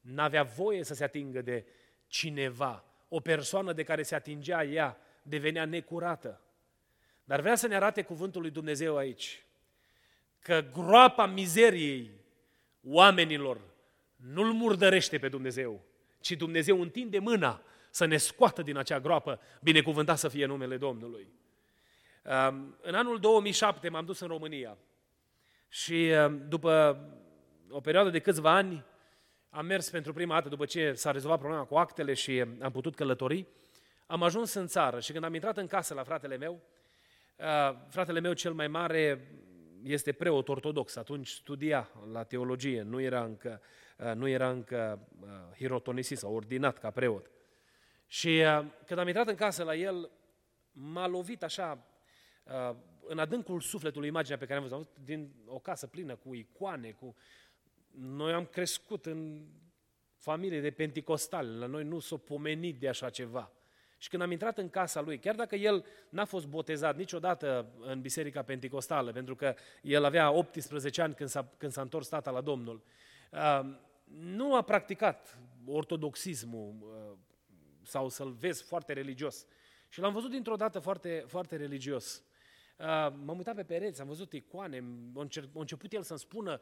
n-avea 0.00 0.42
voie 0.42 0.84
să 0.84 0.94
se 0.94 1.04
atingă 1.04 1.42
de 1.42 1.66
cineva. 2.06 2.84
O 3.08 3.20
persoană 3.20 3.72
de 3.72 3.82
care 3.82 4.02
se 4.02 4.14
atingea 4.14 4.64
ea 4.64 4.98
devenea 5.22 5.64
necurată. 5.64 6.40
Dar 7.24 7.40
vrea 7.40 7.54
să 7.54 7.66
ne 7.66 7.74
arate 7.74 8.02
cuvântul 8.02 8.40
lui 8.40 8.50
Dumnezeu 8.50 8.96
aici 8.96 9.44
că 10.38 10.64
groapa 10.72 11.26
mizeriei 11.26 12.10
oamenilor 12.84 13.60
nu-L 14.16 14.52
murdărește 14.52 15.18
pe 15.18 15.28
Dumnezeu, 15.28 15.84
ci 16.20 16.32
Dumnezeu 16.32 16.80
întinde 16.80 17.18
mâna 17.18 17.62
să 17.90 18.04
ne 18.04 18.16
scoată 18.16 18.62
din 18.62 18.76
acea 18.76 19.00
groapă, 19.00 19.40
binecuvântat 19.62 20.18
să 20.18 20.28
fie 20.28 20.46
numele 20.46 20.76
Domnului. 20.76 21.32
În 22.80 22.94
anul 22.94 23.18
2007 23.18 23.88
m-am 23.88 24.04
dus 24.04 24.20
în 24.20 24.28
România 24.28 24.78
și 25.84 26.12
după 26.48 27.00
o 27.70 27.80
perioadă 27.80 28.10
de 28.10 28.18
câțiva 28.18 28.50
ani 28.50 28.84
am 29.50 29.66
mers 29.66 29.90
pentru 29.90 30.12
prima 30.12 30.34
dată 30.34 30.48
după 30.48 30.64
ce 30.64 30.92
s-a 30.92 31.10
rezolvat 31.10 31.38
problema 31.38 31.64
cu 31.64 31.76
actele 31.76 32.14
și 32.14 32.44
am 32.60 32.72
putut 32.72 32.94
călători, 32.94 33.46
am 34.06 34.22
ajuns 34.22 34.54
în 34.54 34.66
țară 34.66 35.00
și 35.00 35.12
când 35.12 35.24
am 35.24 35.34
intrat 35.34 35.56
în 35.56 35.66
casă 35.66 35.94
la 35.94 36.02
fratele 36.02 36.36
meu, 36.36 36.60
fratele 37.88 38.20
meu 38.20 38.32
cel 38.32 38.52
mai 38.52 38.68
mare 38.68 39.28
este 39.82 40.12
preot 40.12 40.48
ortodox, 40.48 40.96
atunci 40.96 41.28
studia 41.28 41.90
la 42.12 42.22
teologie, 42.22 42.82
nu 42.82 43.00
era 43.00 43.24
încă, 43.24 43.60
uh, 43.98 44.12
nu 44.14 44.28
era 44.28 44.50
încă 44.50 45.08
uh, 45.20 45.28
hirotonisit 45.56 46.18
sau 46.18 46.34
ordinat 46.34 46.78
ca 46.78 46.90
preot. 46.90 47.30
Și 48.06 48.28
uh, 48.28 48.64
când 48.86 49.00
am 49.00 49.06
intrat 49.06 49.28
în 49.28 49.34
casă 49.34 49.62
la 49.62 49.74
el, 49.74 50.10
m-a 50.72 51.06
lovit 51.06 51.42
așa 51.42 51.86
în 53.08 53.18
adâncul 53.18 53.60
sufletului 53.60 54.08
imaginea 54.08 54.38
pe 54.38 54.44
care 54.46 54.58
am 54.58 54.66
văzut 54.68 54.88
din 55.04 55.34
o 55.46 55.58
casă 55.58 55.86
plină 55.86 56.14
cu 56.14 56.34
icoane, 56.34 56.90
cu... 56.90 57.16
Noi 57.90 58.32
am 58.32 58.44
crescut 58.44 59.06
în 59.06 59.46
familie 60.16 60.60
de 60.60 60.70
penticostali, 60.70 61.58
la 61.58 61.66
noi 61.66 61.84
nu 61.84 61.98
s-o 61.98 62.16
pomenit 62.16 62.78
de 62.78 62.88
așa 62.88 63.10
ceva. 63.10 63.50
Și 63.98 64.08
când 64.08 64.22
am 64.22 64.30
intrat 64.30 64.58
în 64.58 64.70
casa 64.70 65.00
lui, 65.00 65.18
chiar 65.18 65.34
dacă 65.34 65.56
el 65.56 65.84
n-a 66.08 66.24
fost 66.24 66.46
botezat 66.46 66.96
niciodată 66.96 67.72
în 67.80 68.00
Biserica 68.00 68.42
Pentecostală, 68.42 69.12
pentru 69.12 69.34
că 69.34 69.54
el 69.82 70.04
avea 70.04 70.30
18 70.30 71.02
ani 71.02 71.14
când 71.14 71.28
s-a, 71.28 71.52
când 71.56 71.72
s-a 71.72 71.80
întors 71.80 72.08
tata 72.08 72.30
la 72.30 72.40
Domnul, 72.40 72.82
uh, 73.32 73.60
nu 74.10 74.54
a 74.54 74.62
practicat 74.62 75.38
ortodoxismul 75.66 76.74
uh, 76.80 77.18
sau 77.82 78.08
să-l 78.08 78.30
vezi 78.32 78.62
foarte 78.62 78.92
religios. 78.92 79.46
Și 79.88 80.00
l-am 80.00 80.12
văzut 80.12 80.30
dintr-o 80.30 80.56
dată 80.56 80.78
foarte, 80.78 81.24
foarte 81.26 81.56
religios. 81.56 82.16
Uh, 82.16 82.35
m-am 83.24 83.36
uitat 83.36 83.54
pe 83.54 83.64
pereți, 83.64 84.00
am 84.00 84.06
văzut 84.06 84.32
icoane, 84.32 84.84
a 85.14 85.48
început 85.52 85.92
el 85.92 86.02
să-mi 86.02 86.18
spună 86.18 86.60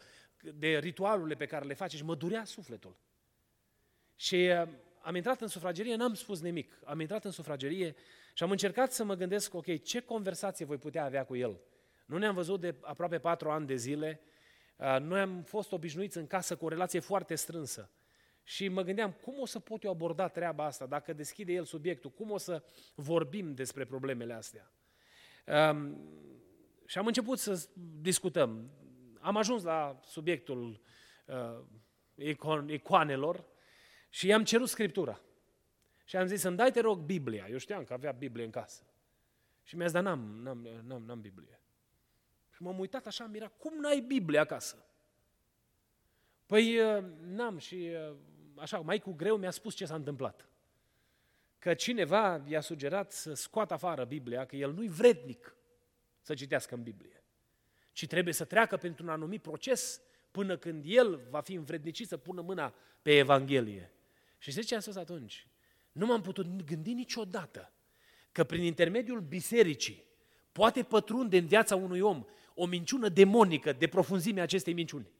de 0.54 0.78
ritualurile 0.78 1.35
pe 1.35 1.47
care 1.47 1.64
le 1.64 1.75
face 1.75 1.97
și 1.97 2.04
mă 2.04 2.14
durea 2.14 2.44
sufletul. 2.44 2.97
Și 4.16 4.50
am 5.00 5.14
intrat 5.14 5.40
în 5.40 5.49
sufragerie, 5.49 5.94
n-am 5.94 6.14
spus 6.14 6.40
nimic. 6.40 6.78
Am 6.85 7.00
intrat 7.00 7.25
în 7.25 7.30
sufragerie 7.30 7.94
și 8.35 8.42
am 8.42 8.50
încercat 8.50 8.92
să 8.92 9.04
mă 9.04 9.14
gândesc, 9.14 9.54
ok, 9.54 9.83
ce 9.83 10.00
conversație 10.00 10.64
voi 10.64 10.78
putea 10.78 11.04
avea 11.04 11.25
cu 11.25 11.37
el? 11.37 11.61
Nu 12.06 12.18
ne-am 12.18 12.35
văzut 12.35 12.61
de 12.61 12.75
aproape 12.80 13.18
patru 13.18 13.50
ani 13.50 13.66
de 13.66 13.76
zile, 13.76 14.21
noi 15.00 15.21
am 15.21 15.42
fost 15.42 15.73
obișnuiți 15.73 16.18
în 16.18 16.26
casă 16.26 16.56
cu 16.56 16.64
o 16.64 16.68
relație 16.68 17.00
foarte 17.00 17.35
strânsă. 17.35 17.90
Și 18.42 18.68
mă 18.68 18.83
gândeam, 18.83 19.12
cum 19.12 19.35
o 19.40 19.47
să 19.47 19.59
pot 19.59 19.83
eu 19.83 19.90
aborda 19.90 20.28
treaba 20.28 20.64
asta, 20.64 20.87
dacă 20.87 21.12
deschide 21.12 21.52
el 21.52 21.64
subiectul, 21.64 22.11
cum 22.11 22.30
o 22.30 22.38
să 22.38 22.62
vorbim 22.94 23.54
despre 23.54 23.85
problemele 23.85 24.33
astea? 24.33 24.73
Um, 25.47 25.99
și 26.87 26.99
am 26.99 27.07
început 27.07 27.39
să 27.39 27.69
discutăm. 28.01 28.71
Am 29.21 29.37
ajuns 29.37 29.63
la 29.63 30.01
subiectul 30.05 30.81
uh, 31.27 31.61
icon, 32.15 32.69
icoanelor 32.69 33.45
și 34.09 34.27
i-am 34.27 34.45
cerut 34.45 34.69
Scriptura. 34.69 35.21
Și 36.05 36.17
am 36.17 36.27
zis, 36.27 36.41
să-mi 36.41 36.57
dai, 36.57 36.71
te 36.71 36.81
rog, 36.81 36.99
Biblia. 36.99 37.47
Eu 37.51 37.57
știam 37.57 37.85
că 37.85 37.93
avea 37.93 38.13
Biblie 38.13 38.45
în 38.45 38.51
casă. 38.51 38.83
Și 39.63 39.77
mi-a 39.77 39.87
zis, 39.87 39.95
dar 39.95 40.03
n-am, 40.03 40.41
n-am, 40.43 40.69
n-am, 40.87 41.03
n-am 41.03 41.21
Biblie. 41.21 41.61
Și 42.51 42.63
m-am 42.63 42.79
uitat 42.79 43.07
așa, 43.07 43.25
am 43.25 43.31
mirat, 43.31 43.57
cum 43.57 43.81
n-ai 43.81 44.01
Biblie 44.01 44.39
acasă? 44.39 44.87
Păi 46.47 46.79
uh, 46.79 47.05
n-am 47.21 47.59
și 47.59 47.91
uh, 48.09 48.17
așa, 48.57 48.79
mai 48.79 48.99
cu 48.99 49.13
greu 49.13 49.37
mi-a 49.37 49.51
spus 49.51 49.75
ce 49.75 49.87
s-a 49.87 49.95
întâmplat. 49.95 50.49
Că 51.64 51.75
cineva 51.75 52.42
i-a 52.47 52.61
sugerat 52.61 53.12
să 53.12 53.35
scoată 53.35 53.75
afară 53.75 54.04
Biblia, 54.04 54.44
că 54.44 54.56
el 54.56 54.73
nu-i 54.73 54.88
vrednic 54.88 55.56
să 56.21 56.35
citească 56.35 56.75
în 56.75 56.83
Biblie, 56.83 57.23
ci 57.92 58.06
trebuie 58.06 58.35
să 58.35 58.44
treacă 58.44 58.76
pentru 58.76 59.04
un 59.04 59.11
anumit 59.11 59.42
proces 59.42 60.00
până 60.30 60.56
când 60.56 60.85
el 60.87 61.21
va 61.30 61.40
fi 61.40 61.54
învrednicit 61.54 62.09
să 62.09 62.16
pună 62.16 62.40
mâna 62.40 62.75
pe 63.02 63.16
Evanghelie. 63.16 63.90
Și 64.38 64.50
știți 64.50 64.66
ce 64.66 64.75
am 64.75 64.80
spus 64.80 64.97
atunci? 64.97 65.47
Nu 65.92 66.06
m-am 66.06 66.21
putut 66.21 66.64
gândi 66.64 66.92
niciodată 66.92 67.73
că 68.33 68.44
prin 68.44 68.62
intermediul 68.62 69.21
bisericii 69.21 70.04
poate 70.52 70.83
pătrunde 70.83 71.38
în 71.38 71.47
viața 71.47 71.76
unui 71.76 72.00
om 72.00 72.25
o 72.54 72.66
minciună 72.66 73.09
demonică 73.09 73.73
de 73.73 73.87
profunzimea 73.87 74.42
acestei 74.42 74.73
minciuni. 74.73 75.11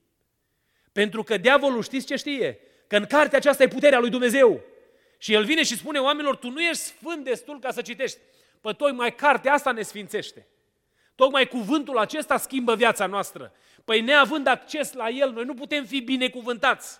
Pentru 0.93 1.23
că 1.23 1.37
diavolul 1.37 1.83
știți 1.83 2.07
ce 2.07 2.17
știe? 2.17 2.59
Că 2.87 2.97
în 2.97 3.05
cartea 3.05 3.39
aceasta 3.39 3.63
e 3.63 3.69
puterea 3.69 3.99
lui 3.99 4.11
Dumnezeu. 4.11 4.73
Și 5.25 5.33
el 5.33 5.45
vine 5.45 5.63
și 5.63 5.77
spune 5.77 5.99
oamenilor, 5.99 6.37
tu 6.37 6.51
nu 6.51 6.61
ești 6.61 6.83
sfânt 6.83 7.25
destul 7.25 7.59
ca 7.59 7.71
să 7.71 7.83
citești. 7.83 8.19
Păi 8.61 8.75
tocmai 8.75 9.15
cartea 9.15 9.53
asta 9.53 9.73
ne 9.73 9.83
sfințește. 9.83 10.47
Tocmai 11.15 11.49
cuvântul 11.49 11.99
acesta 11.99 12.37
schimbă 12.37 12.75
viața 12.75 13.07
noastră. 13.07 13.53
Păi 13.85 14.01
neavând 14.01 14.47
acces 14.47 14.93
la 14.93 15.09
el, 15.09 15.33
noi 15.33 15.45
nu 15.45 15.55
putem 15.55 15.85
fi 15.85 16.01
binecuvântați. 16.01 16.99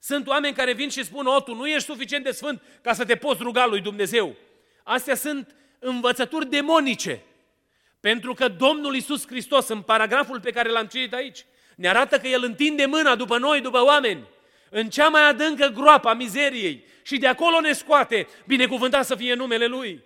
Sunt 0.00 0.26
oameni 0.26 0.54
care 0.54 0.72
vin 0.72 0.88
și 0.88 1.04
spun, 1.04 1.26
o, 1.26 1.40
tu 1.40 1.54
nu 1.54 1.66
ești 1.66 1.90
suficient 1.90 2.24
de 2.24 2.30
sfânt 2.30 2.62
ca 2.82 2.92
să 2.92 3.04
te 3.04 3.16
poți 3.16 3.42
ruga 3.42 3.66
lui 3.66 3.80
Dumnezeu. 3.80 4.36
Astea 4.82 5.14
sunt 5.14 5.54
învățături 5.78 6.50
demonice. 6.50 7.22
Pentru 8.00 8.34
că 8.34 8.48
Domnul 8.48 8.94
Isus 8.94 9.26
Hristos, 9.26 9.68
în 9.68 9.82
paragraful 9.82 10.40
pe 10.40 10.50
care 10.50 10.70
l-am 10.70 10.86
citit 10.86 11.14
aici, 11.14 11.44
ne 11.76 11.88
arată 11.88 12.18
că 12.18 12.26
El 12.26 12.44
întinde 12.44 12.86
mâna 12.86 13.14
după 13.14 13.38
noi, 13.38 13.60
după 13.60 13.84
oameni, 13.84 14.26
în 14.70 14.88
cea 14.88 15.08
mai 15.08 15.28
adâncă 15.28 15.66
groapă 15.66 16.08
a 16.08 16.14
mizeriei 16.14 16.84
și 17.02 17.18
de 17.18 17.26
acolo 17.26 17.60
ne 17.60 17.72
scoate, 17.72 18.28
binecuvântat 18.46 19.06
să 19.06 19.14
fie 19.14 19.34
numele 19.34 19.66
Lui. 19.66 20.02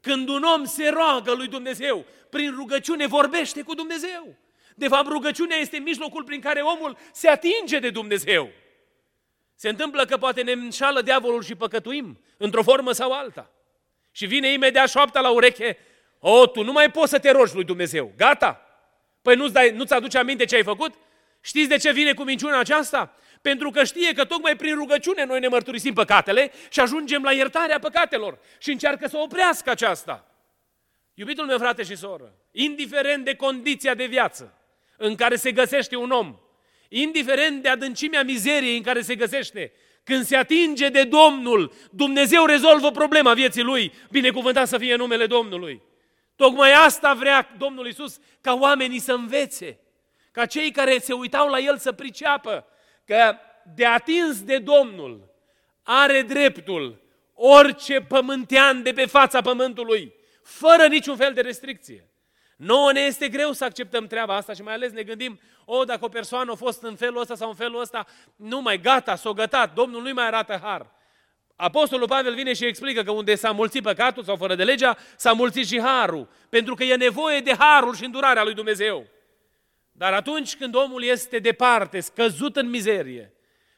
Când 0.00 0.28
un 0.28 0.42
om 0.42 0.64
se 0.64 0.88
roagă 0.88 1.32
lui 1.32 1.48
Dumnezeu, 1.48 2.04
prin 2.30 2.54
rugăciune 2.56 3.06
vorbește 3.06 3.62
cu 3.62 3.74
Dumnezeu. 3.74 4.34
De 4.74 4.88
fapt, 4.88 5.06
rugăciunea 5.06 5.56
este 5.56 5.78
mijlocul 5.78 6.24
prin 6.24 6.40
care 6.40 6.60
omul 6.60 6.96
se 7.12 7.28
atinge 7.28 7.78
de 7.78 7.90
Dumnezeu. 7.90 8.50
Se 9.54 9.68
întâmplă 9.68 10.04
că 10.04 10.16
poate 10.16 10.42
ne 10.42 10.52
înșală 10.52 11.02
diavolul 11.02 11.42
și 11.42 11.54
păcătuim, 11.54 12.20
într-o 12.36 12.62
formă 12.62 12.92
sau 12.92 13.12
alta. 13.12 13.50
Și 14.12 14.26
vine 14.26 14.52
imediat 14.52 14.88
șoapta 14.88 15.20
la 15.20 15.30
ureche, 15.30 15.78
o, 16.18 16.46
tu 16.46 16.62
nu 16.62 16.72
mai 16.72 16.90
poți 16.90 17.10
să 17.10 17.18
te 17.18 17.30
rogi 17.30 17.54
lui 17.54 17.64
Dumnezeu, 17.64 18.12
gata? 18.16 18.66
Păi 19.22 19.36
nu-ți, 19.36 19.52
dai, 19.52 19.70
nu-ți 19.70 19.92
aduce 19.92 20.18
aminte 20.18 20.44
ce 20.44 20.54
ai 20.54 20.62
făcut? 20.62 20.94
Știți 21.40 21.68
de 21.68 21.76
ce 21.76 21.92
vine 21.92 22.12
cu 22.12 22.22
minciuna 22.22 22.58
aceasta? 22.58 23.14
Pentru 23.42 23.70
că 23.70 23.84
știe 23.84 24.12
că 24.12 24.24
tocmai 24.24 24.56
prin 24.56 24.74
rugăciune 24.74 25.24
noi 25.24 25.40
ne 25.40 25.48
mărturisim 25.48 25.94
păcatele 25.94 26.52
și 26.68 26.80
ajungem 26.80 27.22
la 27.22 27.32
iertarea 27.32 27.78
păcatelor 27.78 28.38
și 28.58 28.70
încearcă 28.70 29.08
să 29.08 29.18
oprească 29.18 29.70
aceasta. 29.70 30.24
Iubitul 31.14 31.46
meu 31.46 31.58
frate 31.58 31.82
și 31.82 31.96
soră, 31.96 32.34
indiferent 32.52 33.24
de 33.24 33.34
condiția 33.34 33.94
de 33.94 34.04
viață 34.04 34.54
în 34.96 35.14
care 35.14 35.36
se 35.36 35.52
găsește 35.52 35.96
un 35.96 36.10
om, 36.10 36.36
indiferent 36.88 37.62
de 37.62 37.68
adâncimea 37.68 38.22
mizeriei 38.22 38.76
în 38.76 38.82
care 38.82 39.00
se 39.00 39.14
găsește, 39.14 39.72
când 40.04 40.24
se 40.24 40.36
atinge 40.36 40.88
de 40.88 41.04
Domnul, 41.04 41.72
Dumnezeu 41.90 42.44
rezolvă 42.44 42.90
problema 42.90 43.34
vieții 43.34 43.62
lui, 43.62 43.92
binecuvântat 44.10 44.68
să 44.68 44.78
fie 44.78 44.96
numele 44.96 45.26
Domnului. 45.26 45.82
Tocmai 46.36 46.72
asta 46.72 47.14
vrea 47.14 47.54
Domnul 47.58 47.86
Isus, 47.86 48.18
ca 48.40 48.54
oamenii 48.54 48.98
să 48.98 49.12
învețe, 49.12 49.78
ca 50.32 50.46
cei 50.46 50.70
care 50.70 50.98
se 50.98 51.12
uitau 51.12 51.48
la 51.48 51.58
El 51.58 51.78
să 51.78 51.92
priceapă, 51.92 52.66
că 53.10 53.36
de 53.74 53.86
atins 53.86 54.42
de 54.42 54.58
Domnul 54.58 55.30
are 55.82 56.22
dreptul 56.22 57.02
orice 57.34 58.00
pământean 58.00 58.82
de 58.82 58.92
pe 58.92 59.06
fața 59.06 59.40
pământului, 59.40 60.14
fără 60.42 60.86
niciun 60.86 61.16
fel 61.16 61.32
de 61.32 61.40
restricție. 61.40 62.08
Nouă 62.56 62.92
ne 62.92 63.00
este 63.00 63.28
greu 63.28 63.52
să 63.52 63.64
acceptăm 63.64 64.06
treaba 64.06 64.36
asta 64.36 64.52
și 64.52 64.62
mai 64.62 64.74
ales 64.74 64.92
ne 64.92 65.02
gândim, 65.02 65.40
o, 65.64 65.84
dacă 65.84 66.04
o 66.04 66.08
persoană 66.08 66.52
a 66.52 66.54
fost 66.54 66.82
în 66.82 66.96
felul 66.96 67.20
ăsta 67.20 67.34
sau 67.34 67.48
în 67.48 67.54
felul 67.54 67.80
ăsta, 67.80 68.06
nu 68.36 68.60
mai 68.60 68.80
gata, 68.80 69.14
s-o 69.14 69.32
gătat, 69.32 69.74
Domnul 69.74 70.02
nu 70.02 70.12
mai 70.12 70.26
arată 70.26 70.60
har. 70.62 70.86
Apostolul 71.56 72.08
Pavel 72.08 72.34
vine 72.34 72.52
și 72.52 72.66
explică 72.66 73.02
că 73.02 73.10
unde 73.10 73.34
s-a 73.34 73.50
mulțit 73.50 73.82
păcatul 73.82 74.24
sau 74.24 74.36
fără 74.36 74.54
de 74.54 74.64
legea, 74.64 74.96
s-a 75.16 75.32
mulțit 75.32 75.66
și 75.66 75.80
harul, 75.80 76.28
pentru 76.48 76.74
că 76.74 76.84
e 76.84 76.96
nevoie 76.96 77.40
de 77.40 77.54
harul 77.58 77.94
și 77.94 78.04
îndurarea 78.04 78.42
lui 78.42 78.54
Dumnezeu. 78.54 79.06
Dar 80.00 80.12
atunci 80.12 80.56
când 80.56 80.74
omul 80.74 81.02
este 81.02 81.38
departe, 81.38 82.00
scăzut 82.00 82.56
în 82.56 82.68
mizerie, 82.68 83.32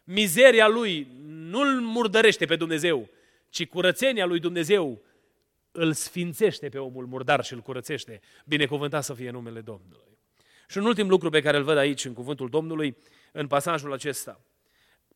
mizeria 0.04 0.68
lui 0.68 1.08
nu-l 1.24 1.80
murdărește 1.80 2.44
pe 2.44 2.56
Dumnezeu, 2.56 3.08
ci 3.48 3.66
curățenia 3.66 4.26
lui 4.26 4.38
Dumnezeu 4.38 5.02
îl 5.72 5.92
sfințește 5.92 6.68
pe 6.68 6.78
omul 6.78 7.06
murdar 7.06 7.44
și 7.44 7.52
îl 7.52 7.60
curățește. 7.60 8.20
Binecuvântat 8.46 9.04
să 9.04 9.14
fie 9.14 9.30
numele 9.30 9.60
Domnului. 9.60 10.18
Și 10.68 10.78
un 10.78 10.84
ultim 10.84 11.08
lucru 11.08 11.30
pe 11.30 11.40
care 11.40 11.56
îl 11.56 11.62
văd 11.62 11.76
aici 11.76 12.04
în 12.04 12.12
cuvântul 12.12 12.48
Domnului, 12.48 12.96
în 13.32 13.46
pasajul 13.46 13.92
acesta, 13.92 14.40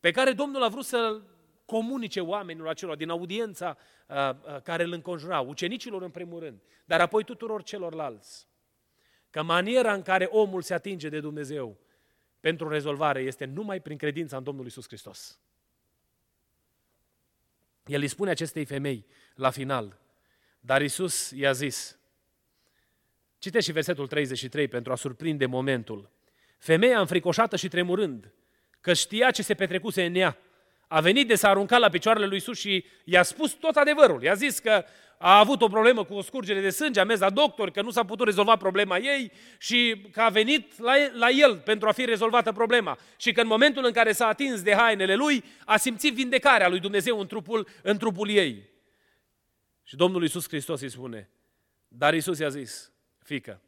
pe 0.01 0.11
care 0.11 0.33
Domnul 0.33 0.63
a 0.63 0.69
vrut 0.69 0.85
să 0.85 1.21
comunice 1.65 2.21
oamenilor 2.21 2.69
acelor 2.69 2.97
din 2.97 3.11
audiența 3.11 3.77
uh, 4.07 4.17
uh, 4.17 4.61
care 4.63 4.83
îl 4.83 4.93
înconjura, 4.93 5.41
ucenicilor 5.41 6.03
în 6.03 6.11
primul 6.11 6.41
rând, 6.41 6.63
dar 6.85 7.01
apoi 7.01 7.25
tuturor 7.25 7.63
celorlalți. 7.63 8.47
Că 9.37 9.43
maniera 9.43 9.93
în 9.93 10.03
care 10.03 10.25
omul 10.25 10.63
se 10.63 10.75
atinge 10.75 11.09
de 11.09 11.21
Dumnezeu 11.21 11.79
pentru 12.41 12.69
rezolvare 12.69 13.21
este 13.21 13.45
numai 13.45 13.81
prin 13.81 13.97
credința 13.97 14.37
în 14.37 14.43
Domnul 14.43 14.67
Isus 14.67 14.87
Hristos. 14.87 15.39
El 17.87 18.01
îi 18.01 18.09
spune 18.09 18.31
acestei 18.31 18.65
femei 18.65 19.07
la 19.35 19.51
final, 19.51 19.99
dar 20.61 20.83
Isus 20.83 21.31
i-a 21.31 21.53
zis, 21.53 21.99
citește 23.39 23.67
și 23.67 23.73
versetul 23.73 24.07
33 24.07 24.69
pentru 24.69 24.93
a 24.93 24.97
surprinde 24.97 25.47
momentul. 25.47 26.11
Femeia 26.59 27.01
înfricoșată 27.01 27.57
și 27.57 27.69
tremurând, 27.69 28.33
că 28.81 28.93
știa 28.93 29.31
ce 29.31 29.43
se 29.43 29.55
petrecuse 29.55 30.05
în 30.05 30.15
ea, 30.15 30.39
a 30.87 31.01
venit 31.01 31.29
de 31.29 31.35
s-a 31.35 31.49
aruncat 31.49 31.81
la 31.81 31.89
picioarele 31.89 32.27
lui 32.27 32.37
Isus 32.37 32.59
și 32.59 32.85
i-a 33.05 33.23
spus 33.23 33.53
tot 33.53 33.77
adevărul. 33.77 34.23
I-a 34.23 34.35
zis 34.35 34.59
că 34.59 34.85
a 35.19 35.39
avut 35.39 35.63
o 35.63 35.69
problemă 35.69 36.05
cu 36.05 36.15
o 36.15 36.23
scurgere 36.23 36.61
de 36.61 36.71
sânge, 36.71 37.01
a 37.01 37.05
mers 37.05 37.21
la 37.21 37.31
doctor, 37.31 37.71
că 37.71 37.83
nu 37.83 37.91
s-a 37.91 38.05
putut 38.05 38.27
rezolva 38.27 38.57
problema 38.57 38.99
ei 38.99 39.33
și 39.59 40.07
că 40.13 40.21
a 40.21 40.29
venit 40.29 40.79
la, 40.79 40.93
la 41.13 41.29
el 41.29 41.57
pentru 41.57 41.89
a 41.89 41.93
fi 41.93 42.05
rezolvată 42.05 42.53
problema. 42.53 42.99
Și 43.17 43.33
că 43.33 43.41
în 43.41 43.47
momentul 43.47 43.85
în 43.85 43.93
care 43.93 44.13
s-a 44.13 44.27
atins 44.27 44.63
de 44.63 44.75
hainele 44.75 45.15
lui, 45.15 45.45
a 45.65 45.77
simțit 45.77 46.15
vindecarea 46.15 46.69
lui 46.69 46.81
Dumnezeu 46.81 47.21
în 47.21 47.27
trupul, 47.27 47.69
în 47.83 47.99
trupul 47.99 48.29
ei. 48.29 48.69
Și 49.83 49.97
Domnul 49.97 50.23
Iisus 50.23 50.49
Hristos 50.49 50.81
îi 50.81 50.91
spune, 50.91 51.31
dar 51.89 52.15
Iisus 52.15 52.39
i-a 52.39 52.49
zis, 52.49 52.93
fică, 53.23 53.61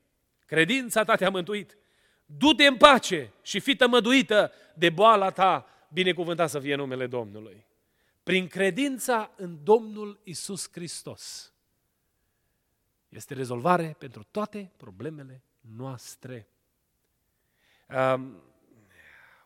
credința 0.46 1.04
ta 1.04 1.14
te-a 1.14 1.30
mântuit, 1.30 1.76
du-te 2.26 2.66
în 2.66 2.76
pace 2.76 3.32
și 3.42 3.60
fii 3.60 3.76
tămăduită 3.76 4.52
de 4.74 4.90
boala 4.90 5.30
ta, 5.30 5.77
binecuvântat 5.88 6.50
să 6.50 6.60
fie 6.60 6.74
numele 6.74 7.06
Domnului. 7.06 7.66
Prin 8.22 8.46
credința 8.46 9.30
în 9.36 9.58
Domnul 9.64 10.20
Isus 10.24 10.68
Hristos 10.72 11.52
este 13.08 13.34
rezolvare 13.34 13.96
pentru 13.98 14.26
toate 14.30 14.72
problemele 14.76 15.42
noastre. 15.76 16.48
Um, 18.14 18.42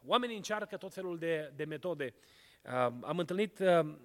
oamenii 0.06 0.36
încearcă 0.36 0.76
tot 0.76 0.92
felul 0.92 1.18
de, 1.18 1.52
de 1.56 1.64
metode. 1.64 2.14
Um, 2.64 3.04
am 3.04 3.18
întâlnit 3.18 3.58
um, 3.58 3.98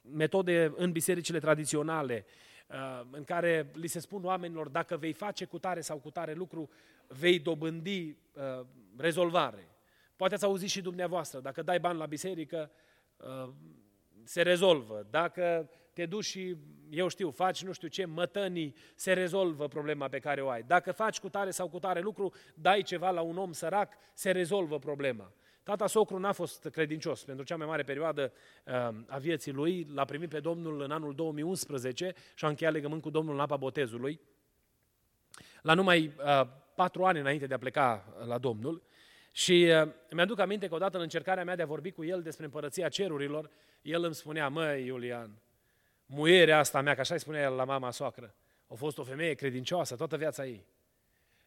metode 0.00 0.72
în 0.76 0.92
bisericile 0.92 1.38
tradiționale, 1.38 2.26
uh, 2.66 3.06
în 3.10 3.24
care 3.24 3.70
li 3.74 3.86
se 3.86 3.98
spun 3.98 4.24
oamenilor, 4.24 4.68
dacă 4.68 4.96
vei 4.96 5.12
face 5.12 5.44
cu 5.44 5.58
tare 5.58 5.80
sau 5.80 5.98
cu 5.98 6.10
tare 6.10 6.32
lucru, 6.32 6.70
vei 7.06 7.38
dobândi 7.38 8.16
uh, 8.32 8.66
rezolvare. 8.96 9.71
Poate 10.22 10.36
ați 10.36 10.44
auzit 10.44 10.68
și 10.68 10.80
dumneavoastră, 10.80 11.40
dacă 11.40 11.62
dai 11.62 11.80
bani 11.80 11.98
la 11.98 12.06
biserică, 12.06 12.70
uh, 13.16 13.52
se 14.24 14.42
rezolvă. 14.42 15.06
Dacă 15.10 15.70
te 15.92 16.06
duci 16.06 16.24
și, 16.24 16.56
eu 16.90 17.08
știu, 17.08 17.30
faci 17.30 17.64
nu 17.64 17.72
știu 17.72 17.88
ce, 17.88 18.04
mătănii, 18.04 18.74
se 18.94 19.12
rezolvă 19.12 19.68
problema 19.68 20.08
pe 20.08 20.18
care 20.18 20.42
o 20.42 20.48
ai. 20.48 20.62
Dacă 20.62 20.92
faci 20.92 21.20
cu 21.20 21.28
tare 21.28 21.50
sau 21.50 21.68
cu 21.68 21.78
tare 21.78 22.00
lucru, 22.00 22.32
dai 22.54 22.82
ceva 22.82 23.10
la 23.10 23.20
un 23.20 23.38
om 23.38 23.52
sărac, 23.52 23.92
se 24.14 24.30
rezolvă 24.30 24.78
problema. 24.78 25.32
Tata 25.62 25.86
socru 25.86 26.18
n-a 26.18 26.32
fost 26.32 26.68
credincios 26.68 27.24
pentru 27.24 27.44
cea 27.44 27.56
mai 27.56 27.66
mare 27.66 27.82
perioadă 27.82 28.32
uh, 28.66 28.72
a 29.06 29.18
vieții 29.18 29.52
lui, 29.52 29.86
l-a 29.94 30.04
primit 30.04 30.28
pe 30.28 30.40
Domnul 30.40 30.80
în 30.80 30.90
anul 30.90 31.14
2011 31.14 32.14
și 32.34 32.44
a 32.44 32.48
încheiat 32.48 32.72
legământ 32.72 33.02
cu 33.02 33.10
Domnul 33.10 33.34
în 33.34 33.40
apa 33.40 33.56
botezului. 33.56 34.20
La 35.62 35.74
numai 35.74 36.12
uh, 36.18 36.46
patru 36.74 37.04
ani 37.04 37.18
înainte 37.18 37.46
de 37.46 37.54
a 37.54 37.58
pleca 37.58 38.14
la 38.26 38.38
Domnul, 38.38 38.82
și 39.32 39.72
uh, 39.82 39.92
mi-aduc 40.10 40.38
aminte 40.38 40.68
că 40.68 40.74
odată 40.74 40.96
în 40.96 41.02
încercarea 41.02 41.44
mea 41.44 41.56
de 41.56 41.62
a 41.62 41.66
vorbi 41.66 41.90
cu 41.90 42.04
el 42.04 42.22
despre 42.22 42.44
împărăția 42.44 42.88
cerurilor, 42.88 43.50
el 43.82 44.04
îmi 44.04 44.14
spunea, 44.14 44.48
măi 44.48 44.86
Iulian, 44.86 45.42
muierea 46.06 46.58
asta 46.58 46.80
mea, 46.80 46.94
că 46.94 47.00
așa 47.00 47.14
îi 47.14 47.20
spunea 47.20 47.42
el 47.42 47.54
la 47.54 47.64
mama 47.64 47.90
soacră, 47.90 48.34
a 48.66 48.74
fost 48.74 48.98
o 48.98 49.02
femeie 49.02 49.34
credincioasă 49.34 49.96
toată 49.96 50.16
viața 50.16 50.46
ei. 50.46 50.66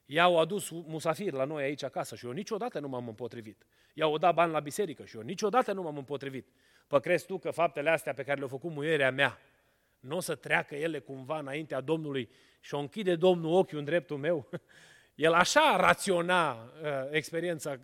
I-au 0.06 0.39
adus 0.39 0.69
musafir 0.69 1.34
la 1.34 1.43
noi 1.43 1.63
aici 1.63 1.84
acasă 1.84 2.15
și 2.15 2.26
eu 2.26 2.32
niciodată 2.32 2.80
nu 2.80 2.88
m-am 2.88 3.08
împotrivit. 3.08 3.65
I-au 3.93 4.17
dat 4.17 4.34
bani 4.34 4.52
la 4.52 4.60
biserică 4.60 5.06
și 5.06 5.15
eu 5.15 5.21
niciodată 5.21 5.74
nu 5.74 5.82
m-am 5.82 5.98
împotrivit. 5.98 6.48
Pă 6.88 7.00
crezi 7.00 7.26
tu 7.26 7.38
că 7.38 7.52
faptele 7.52 7.89
astea 7.89 8.13
pe 8.13 8.24
care 8.24 8.39
le-a 8.39 8.48
făcut 8.48 8.71
muierea 8.71 9.12
mea, 9.12 9.39
nu 10.00 10.15
o 10.15 10.19
să 10.19 10.36
treacă 10.36 10.76
ele 10.76 11.00
cumva 11.00 11.39
înaintea 11.39 11.82
Domnului 11.82 12.30
și 12.60 12.74
o 12.74 12.80
închide 12.80 13.15
Domnul 13.15 13.54
ochiul 13.54 13.78
în 13.78 13.84
dreptul 13.84 14.17
meu? 14.17 14.50
El 15.15 15.34
așa 15.34 15.75
raționa 15.75 16.54
uh, 16.54 16.89
experiența 17.10 17.71
uh, 17.71 17.78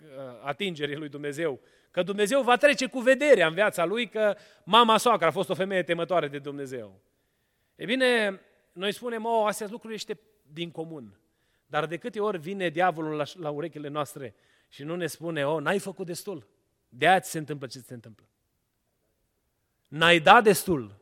atingerii 0.43 0.95
lui 0.95 1.09
Dumnezeu, 1.09 1.59
că 1.91 2.03
Dumnezeu 2.03 2.41
va 2.41 2.57
trece 2.57 2.85
cu 2.85 2.99
vederea 2.99 3.47
în 3.47 3.53
viața 3.53 3.85
lui 3.85 4.09
că 4.09 4.35
mama 4.65 4.97
soacră 4.97 5.25
a 5.25 5.31
fost 5.31 5.49
o 5.49 5.53
femeie 5.53 5.83
temătoare 5.83 6.27
de 6.27 6.39
Dumnezeu. 6.39 7.01
E 7.75 7.85
bine, 7.85 8.41
noi 8.71 8.91
spunem, 8.91 9.25
o, 9.25 9.45
astea 9.45 9.67
lucruri 9.69 9.93
este 9.93 10.19
din 10.53 10.71
comun. 10.71 11.19
Dar 11.65 11.85
de 11.85 11.97
câte 11.97 12.19
ori 12.19 12.39
vine 12.39 12.69
diavolul 12.69 13.15
la, 13.15 13.23
la 13.33 13.49
urechile 13.49 13.87
noastre 13.87 14.35
și 14.69 14.83
nu 14.83 14.95
ne 14.95 15.07
spune, 15.07 15.47
o, 15.47 15.59
n-ai 15.59 15.79
făcut 15.79 16.05
destul, 16.05 16.47
de 16.89 17.07
aia 17.07 17.21
se 17.21 17.37
întâmplă 17.37 17.67
ce 17.67 17.79
se 17.79 17.93
întâmplă. 17.93 18.25
N-ai 19.87 20.19
dat 20.19 20.43
destul, 20.43 20.95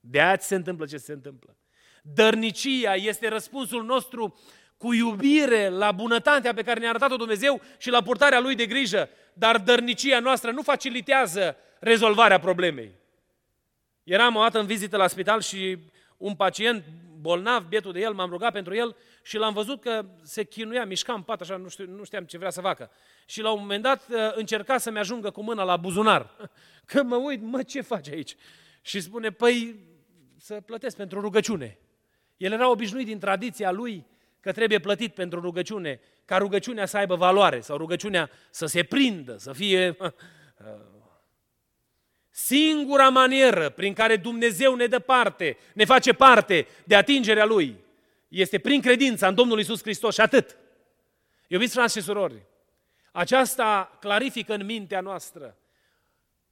de 0.00 0.20
aia 0.20 0.38
se 0.38 0.54
întâmplă 0.54 0.86
ce 0.86 0.96
se 0.96 1.12
întâmplă. 1.12 1.56
Dărnicia 2.02 2.94
este 2.94 3.28
răspunsul 3.28 3.84
nostru 3.84 4.38
cu 4.84 4.92
iubire 4.92 5.68
la 5.68 5.92
bunătatea 5.92 6.54
pe 6.54 6.62
care 6.62 6.80
ne-a 6.80 6.88
arătat-o 6.88 7.16
Dumnezeu 7.16 7.60
și 7.78 7.90
la 7.90 8.02
purtarea 8.02 8.40
Lui 8.40 8.54
de 8.54 8.66
grijă, 8.66 9.08
dar 9.32 9.58
dărnicia 9.58 10.20
noastră 10.20 10.50
nu 10.50 10.62
facilitează 10.62 11.56
rezolvarea 11.80 12.38
problemei. 12.38 12.94
Eram 14.02 14.36
o 14.36 14.40
dată 14.40 14.58
în 14.58 14.66
vizită 14.66 14.96
la 14.96 15.06
spital 15.06 15.40
și 15.40 15.78
un 16.16 16.34
pacient 16.34 16.84
bolnav, 17.20 17.64
bietul 17.64 17.92
de 17.92 18.00
el, 18.00 18.12
m-am 18.12 18.30
rugat 18.30 18.52
pentru 18.52 18.74
el 18.74 18.96
și 19.22 19.36
l-am 19.36 19.52
văzut 19.52 19.80
că 19.80 20.04
se 20.22 20.44
chinuia, 20.44 20.84
mișca 20.84 21.12
în 21.12 21.22
pat, 21.22 21.40
așa, 21.40 21.56
nu, 21.56 21.68
știu, 21.68 21.86
nu 21.86 22.04
știam 22.04 22.24
ce 22.24 22.38
vrea 22.38 22.50
să 22.50 22.60
facă. 22.60 22.90
Și 23.26 23.40
la 23.40 23.50
un 23.50 23.60
moment 23.60 23.82
dat 23.82 24.06
uh, 24.08 24.16
încerca 24.34 24.78
să-mi 24.78 24.98
ajungă 24.98 25.30
cu 25.30 25.42
mâna 25.42 25.62
la 25.62 25.76
buzunar. 25.76 26.50
Când 26.90 27.08
mă 27.08 27.16
uit, 27.16 27.42
mă, 27.42 27.62
ce 27.62 27.80
faci 27.80 28.08
aici? 28.08 28.36
Și 28.82 29.00
spune, 29.00 29.30
păi, 29.30 29.76
să 30.38 30.54
plătesc 30.54 30.96
pentru 30.96 31.20
rugăciune. 31.20 31.78
El 32.36 32.52
era 32.52 32.70
obișnuit 32.70 33.06
din 33.06 33.18
tradiția 33.18 33.70
lui 33.70 34.12
că 34.44 34.52
trebuie 34.52 34.78
plătit 34.78 35.14
pentru 35.14 35.40
rugăciune, 35.40 36.00
ca 36.24 36.36
rugăciunea 36.36 36.86
să 36.86 36.96
aibă 36.96 37.14
valoare 37.14 37.60
sau 37.60 37.76
rugăciunea 37.76 38.30
să 38.50 38.66
se 38.66 38.82
prindă, 38.82 39.36
să 39.38 39.52
fie 39.52 39.96
uh, 39.98 40.10
Singura 42.30 43.08
manieră 43.08 43.70
prin 43.70 43.92
care 43.92 44.16
Dumnezeu 44.16 44.74
ne 44.74 44.86
dă 44.86 44.98
parte, 44.98 45.56
ne 45.74 45.84
face 45.84 46.12
parte 46.12 46.66
de 46.84 46.94
atingerea 46.94 47.44
Lui, 47.44 47.76
este 48.28 48.58
prin 48.58 48.80
credința 48.80 49.26
în 49.26 49.34
Domnul 49.34 49.58
Isus 49.58 49.82
Hristos 49.82 50.14
și 50.14 50.20
atât. 50.20 50.56
Iubiți 51.46 51.74
frați 51.74 51.96
și 51.96 52.02
surori, 52.02 52.46
aceasta 53.12 53.96
clarifică 54.00 54.54
în 54.54 54.64
mintea 54.64 55.00
noastră 55.00 55.56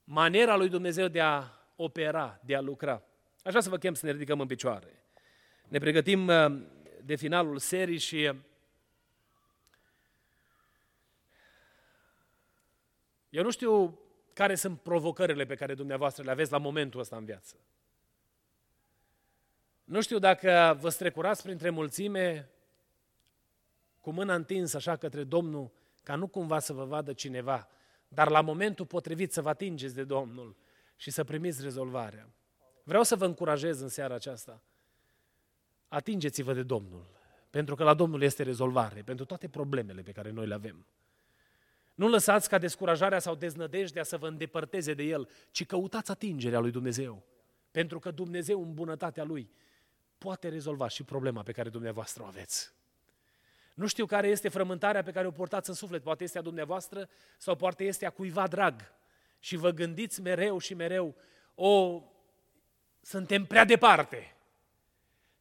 maniera 0.05 0.57
lui 0.57 0.68
Dumnezeu 0.68 1.09
de 1.09 1.20
a 1.20 1.44
opera, 1.76 2.40
de 2.44 2.55
a 2.55 2.61
lucra. 2.61 2.92
Aș 3.42 3.50
vrea 3.50 3.61
să 3.61 3.68
vă 3.68 3.76
chem 3.78 3.94
să 3.94 4.07
ne 4.07 4.12
ridicăm 4.12 4.40
în 4.40 4.46
picioare. 4.46 5.05
Ne 5.68 5.78
pregătim 5.78 6.26
uh, 6.26 6.46
de 7.04 7.16
finalul 7.16 7.58
serii 7.58 7.98
și 7.98 8.30
uh, 8.32 8.36
eu 13.28 13.42
nu 13.42 13.50
știu 13.50 13.98
care 14.32 14.54
sunt 14.54 14.80
provocările 14.80 15.44
pe 15.44 15.54
care 15.54 15.74
dumneavoastră 15.74 16.22
le 16.22 16.30
aveți 16.30 16.50
la 16.50 16.58
momentul 16.58 17.00
ăsta 17.00 17.16
în 17.16 17.24
viață. 17.24 17.56
Nu 19.84 20.00
știu 20.00 20.18
dacă 20.18 20.78
vă 20.80 20.88
strecurați 20.88 21.42
printre 21.42 21.70
mulțime 21.70 22.50
cu 24.00 24.10
mâna 24.10 24.34
întinsă 24.34 24.76
așa 24.76 24.96
către 24.96 25.24
Domnul, 25.24 25.70
ca 26.02 26.14
nu 26.14 26.26
cumva 26.26 26.58
să 26.58 26.72
vă 26.72 26.84
vadă 26.84 27.12
cineva, 27.12 27.68
dar 28.08 28.28
la 28.28 28.40
momentul 28.40 28.86
potrivit 28.86 29.32
să 29.32 29.42
vă 29.42 29.48
atingeți 29.48 29.94
de 29.94 30.04
Domnul 30.04 30.56
și 30.96 31.10
să 31.10 31.24
primiți 31.24 31.62
rezolvarea. 31.62 32.28
Vreau 32.82 33.02
să 33.02 33.16
vă 33.16 33.24
încurajez 33.24 33.80
în 33.80 33.88
seara 33.88 34.14
aceasta. 34.14 34.62
Atingeți-vă 35.92 36.52
de 36.52 36.62
Domnul, 36.62 37.07
pentru 37.50 37.74
că 37.74 37.85
la 37.85 37.94
Domnul 37.94 38.22
este 38.22 38.42
rezolvare 38.42 39.02
pentru 39.02 39.24
toate 39.24 39.48
problemele 39.48 40.02
pe 40.02 40.12
care 40.12 40.31
noi 40.31 40.46
le 40.46 40.55
avem. 40.55 40.87
Nu 41.94 42.09
lăsați 42.09 42.48
ca 42.48 42.59
descurajarea 42.59 43.18
sau 43.18 43.35
deznădejdea 43.35 44.02
să 44.02 44.16
vă 44.16 44.28
îndepărteze 44.28 44.94
de 44.94 45.02
El, 45.02 45.28
ci 45.50 45.66
căutați 45.66 46.11
atingerea 46.11 46.59
lui 46.59 46.70
Dumnezeu. 46.70 47.22
Pentru 47.70 47.98
că 47.98 48.11
Dumnezeu, 48.11 48.62
în 48.62 48.74
bunătatea 48.74 49.24
Lui, 49.24 49.50
poate 50.18 50.48
rezolva 50.48 50.88
și 50.88 51.02
problema 51.02 51.42
pe 51.42 51.52
care 51.52 51.68
dumneavoastră 51.68 52.22
o 52.22 52.26
aveți. 52.26 52.72
Nu 53.74 53.87
știu 53.87 54.07
care 54.07 54.28
este 54.28 54.48
frământarea 54.48 55.02
pe 55.02 55.11
care 55.11 55.26
o 55.26 55.31
portați 55.31 55.68
în 55.68 55.74
suflet, 55.74 56.02
poate 56.02 56.24
este 56.24 56.38
a 56.38 56.42
dumneavoastră 56.42 57.09
sau 57.38 57.57
poate 57.57 57.85
este 57.85 58.07
a 58.07 58.11
cuiva 58.11 58.46
drag. 58.46 58.81
Și 59.38 59.57
vă 59.57 59.70
gândiți 59.70 60.20
mereu 60.20 60.59
și 60.59 60.74
mereu, 60.74 61.14
o, 61.55 62.02
suntem 63.00 63.44
prea 63.44 63.64
departe. 63.64 64.37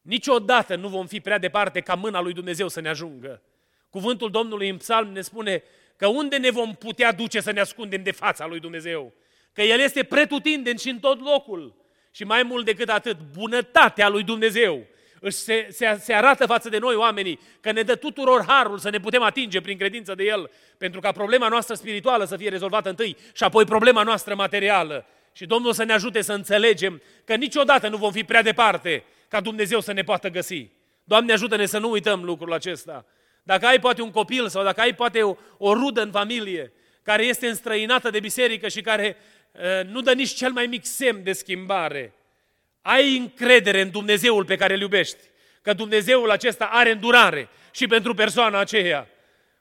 Niciodată 0.02 0.76
nu 0.76 0.88
vom 0.88 1.06
fi 1.06 1.20
prea 1.20 1.38
departe 1.38 1.80
ca 1.80 1.94
mâna 1.94 2.20
lui 2.20 2.32
Dumnezeu 2.32 2.68
să 2.68 2.80
ne 2.80 2.88
ajungă. 2.88 3.42
Cuvântul 3.90 4.30
Domnului 4.30 4.68
în 4.68 4.76
psalm 4.76 5.12
ne 5.12 5.20
spune 5.20 5.62
că 5.96 6.06
unde 6.06 6.36
ne 6.36 6.50
vom 6.50 6.74
putea 6.74 7.12
duce 7.12 7.40
să 7.40 7.50
ne 7.50 7.60
ascundem 7.60 8.02
de 8.02 8.10
fața 8.10 8.46
lui 8.46 8.60
Dumnezeu? 8.60 9.12
Că 9.52 9.62
El 9.62 9.80
este 9.80 10.02
pretutindeni 10.02 10.78
și 10.78 10.88
în 10.88 10.98
tot 10.98 11.20
locul. 11.20 11.74
Și 12.10 12.24
mai 12.24 12.42
mult 12.42 12.64
decât 12.64 12.88
atât, 12.88 13.16
bunătatea 13.32 14.08
lui 14.08 14.22
Dumnezeu 14.22 14.86
se, 15.28 15.66
se, 15.70 15.98
se 16.00 16.12
arată 16.12 16.46
față 16.46 16.68
de 16.68 16.78
noi 16.78 16.94
oamenii 16.94 17.40
că 17.60 17.72
ne 17.72 17.82
dă 17.82 17.94
tuturor 17.94 18.44
harul 18.46 18.78
să 18.78 18.90
ne 18.90 19.00
putem 19.00 19.22
atinge 19.22 19.60
prin 19.60 19.78
credință 19.78 20.14
de 20.14 20.24
El, 20.24 20.50
pentru 20.78 21.00
ca 21.00 21.12
problema 21.12 21.48
noastră 21.48 21.74
spirituală 21.74 22.24
să 22.24 22.36
fie 22.36 22.48
rezolvată 22.48 22.88
întâi 22.88 23.16
și 23.32 23.44
apoi 23.44 23.64
problema 23.64 24.02
noastră 24.02 24.34
materială. 24.34 25.06
Și 25.32 25.46
Domnul 25.46 25.72
să 25.72 25.84
ne 25.84 25.92
ajute 25.92 26.22
să 26.22 26.32
înțelegem 26.32 27.02
că 27.24 27.34
niciodată 27.34 27.88
nu 27.88 27.96
vom 27.96 28.12
fi 28.12 28.24
prea 28.24 28.42
departe 28.42 29.04
ca 29.32 29.40
Dumnezeu 29.40 29.80
să 29.80 29.92
ne 29.92 30.02
poată 30.02 30.28
găsi. 30.28 30.68
Doamne, 31.04 31.32
ajută-ne 31.32 31.66
să 31.66 31.78
nu 31.78 31.90
uităm 31.90 32.24
lucrul 32.24 32.52
acesta. 32.52 33.04
Dacă 33.42 33.66
ai 33.66 33.80
poate 33.80 34.02
un 34.02 34.10
copil 34.10 34.48
sau 34.48 34.64
dacă 34.64 34.80
ai 34.80 34.94
poate 34.94 35.22
o, 35.22 35.36
o 35.58 35.72
rudă 35.72 36.02
în 36.02 36.10
familie 36.10 36.72
care 37.02 37.24
este 37.24 37.46
înstrăinată 37.48 38.10
de 38.10 38.20
biserică 38.20 38.68
și 38.68 38.80
care 38.80 39.16
uh, 39.52 39.86
nu 39.86 40.00
dă 40.00 40.12
nici 40.12 40.34
cel 40.34 40.52
mai 40.52 40.66
mic 40.66 40.84
semn 40.84 41.22
de 41.22 41.32
schimbare, 41.32 42.14
ai 42.82 43.16
încredere 43.16 43.80
în 43.80 43.90
Dumnezeul 43.90 44.44
pe 44.44 44.56
care 44.56 44.74
îl 44.74 44.80
iubești, 44.80 45.18
că 45.62 45.72
Dumnezeul 45.72 46.30
acesta 46.30 46.64
are 46.64 46.90
îndurare 46.90 47.48
și 47.70 47.86
pentru 47.86 48.14
persoana 48.14 48.58
aceea. 48.58 49.08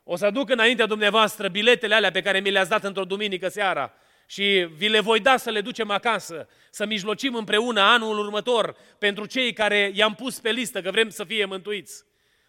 O 0.03 0.15
să 0.15 0.25
aduc 0.25 0.49
înaintea 0.49 0.86
dumneavoastră 0.86 1.47
biletele 1.47 1.95
alea 1.95 2.12
pe 2.12 2.21
care 2.21 2.39
mi 2.39 2.51
le-ați 2.51 2.69
dat 2.69 2.84
într-o 2.84 3.05
duminică 3.05 3.49
seara 3.49 3.93
și 4.31 4.67
vi 4.75 4.87
le 4.87 4.99
voi 4.99 5.19
da 5.19 5.37
să 5.37 5.49
le 5.49 5.61
ducem 5.61 5.89
acasă, 5.89 6.47
să 6.69 6.85
mijlocim 6.85 7.35
împreună 7.35 7.81
anul 7.81 8.19
următor 8.19 8.75
pentru 8.97 9.25
cei 9.25 9.53
care 9.53 9.91
i-am 9.93 10.15
pus 10.15 10.39
pe 10.39 10.51
listă 10.51 10.81
că 10.81 10.91
vrem 10.91 11.09
să 11.09 11.23
fie 11.23 11.45
mântuiți. 11.45 12.03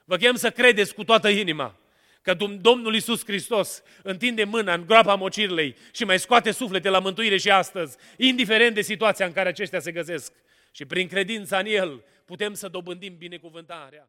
Vă 0.04 0.16
chem 0.16 0.36
să 0.36 0.50
credeți 0.50 0.94
cu 0.94 1.04
toată 1.04 1.28
inima 1.28 1.78
că 2.20 2.34
Domnul 2.60 2.94
Iisus 2.94 3.24
Hristos 3.24 3.82
întinde 4.02 4.44
mâna 4.44 4.74
în 4.74 4.86
groapa 4.86 5.14
mocirlei 5.14 5.76
și 5.92 6.04
mai 6.04 6.18
scoate 6.18 6.50
suflete 6.50 6.88
la 6.88 6.98
mântuire 6.98 7.36
și 7.36 7.50
astăzi, 7.50 7.96
indiferent 8.16 8.74
de 8.74 8.82
situația 8.82 9.26
în 9.26 9.32
care 9.32 9.48
aceștia 9.48 9.80
se 9.80 9.92
găsesc. 9.92 10.32
Și 10.72 10.84
prin 10.84 11.08
credința 11.08 11.58
în 11.58 11.66
El 11.66 12.04
putem 12.24 12.54
să 12.54 12.68
dobândim 12.68 13.16
binecuvântarea. 13.16 14.08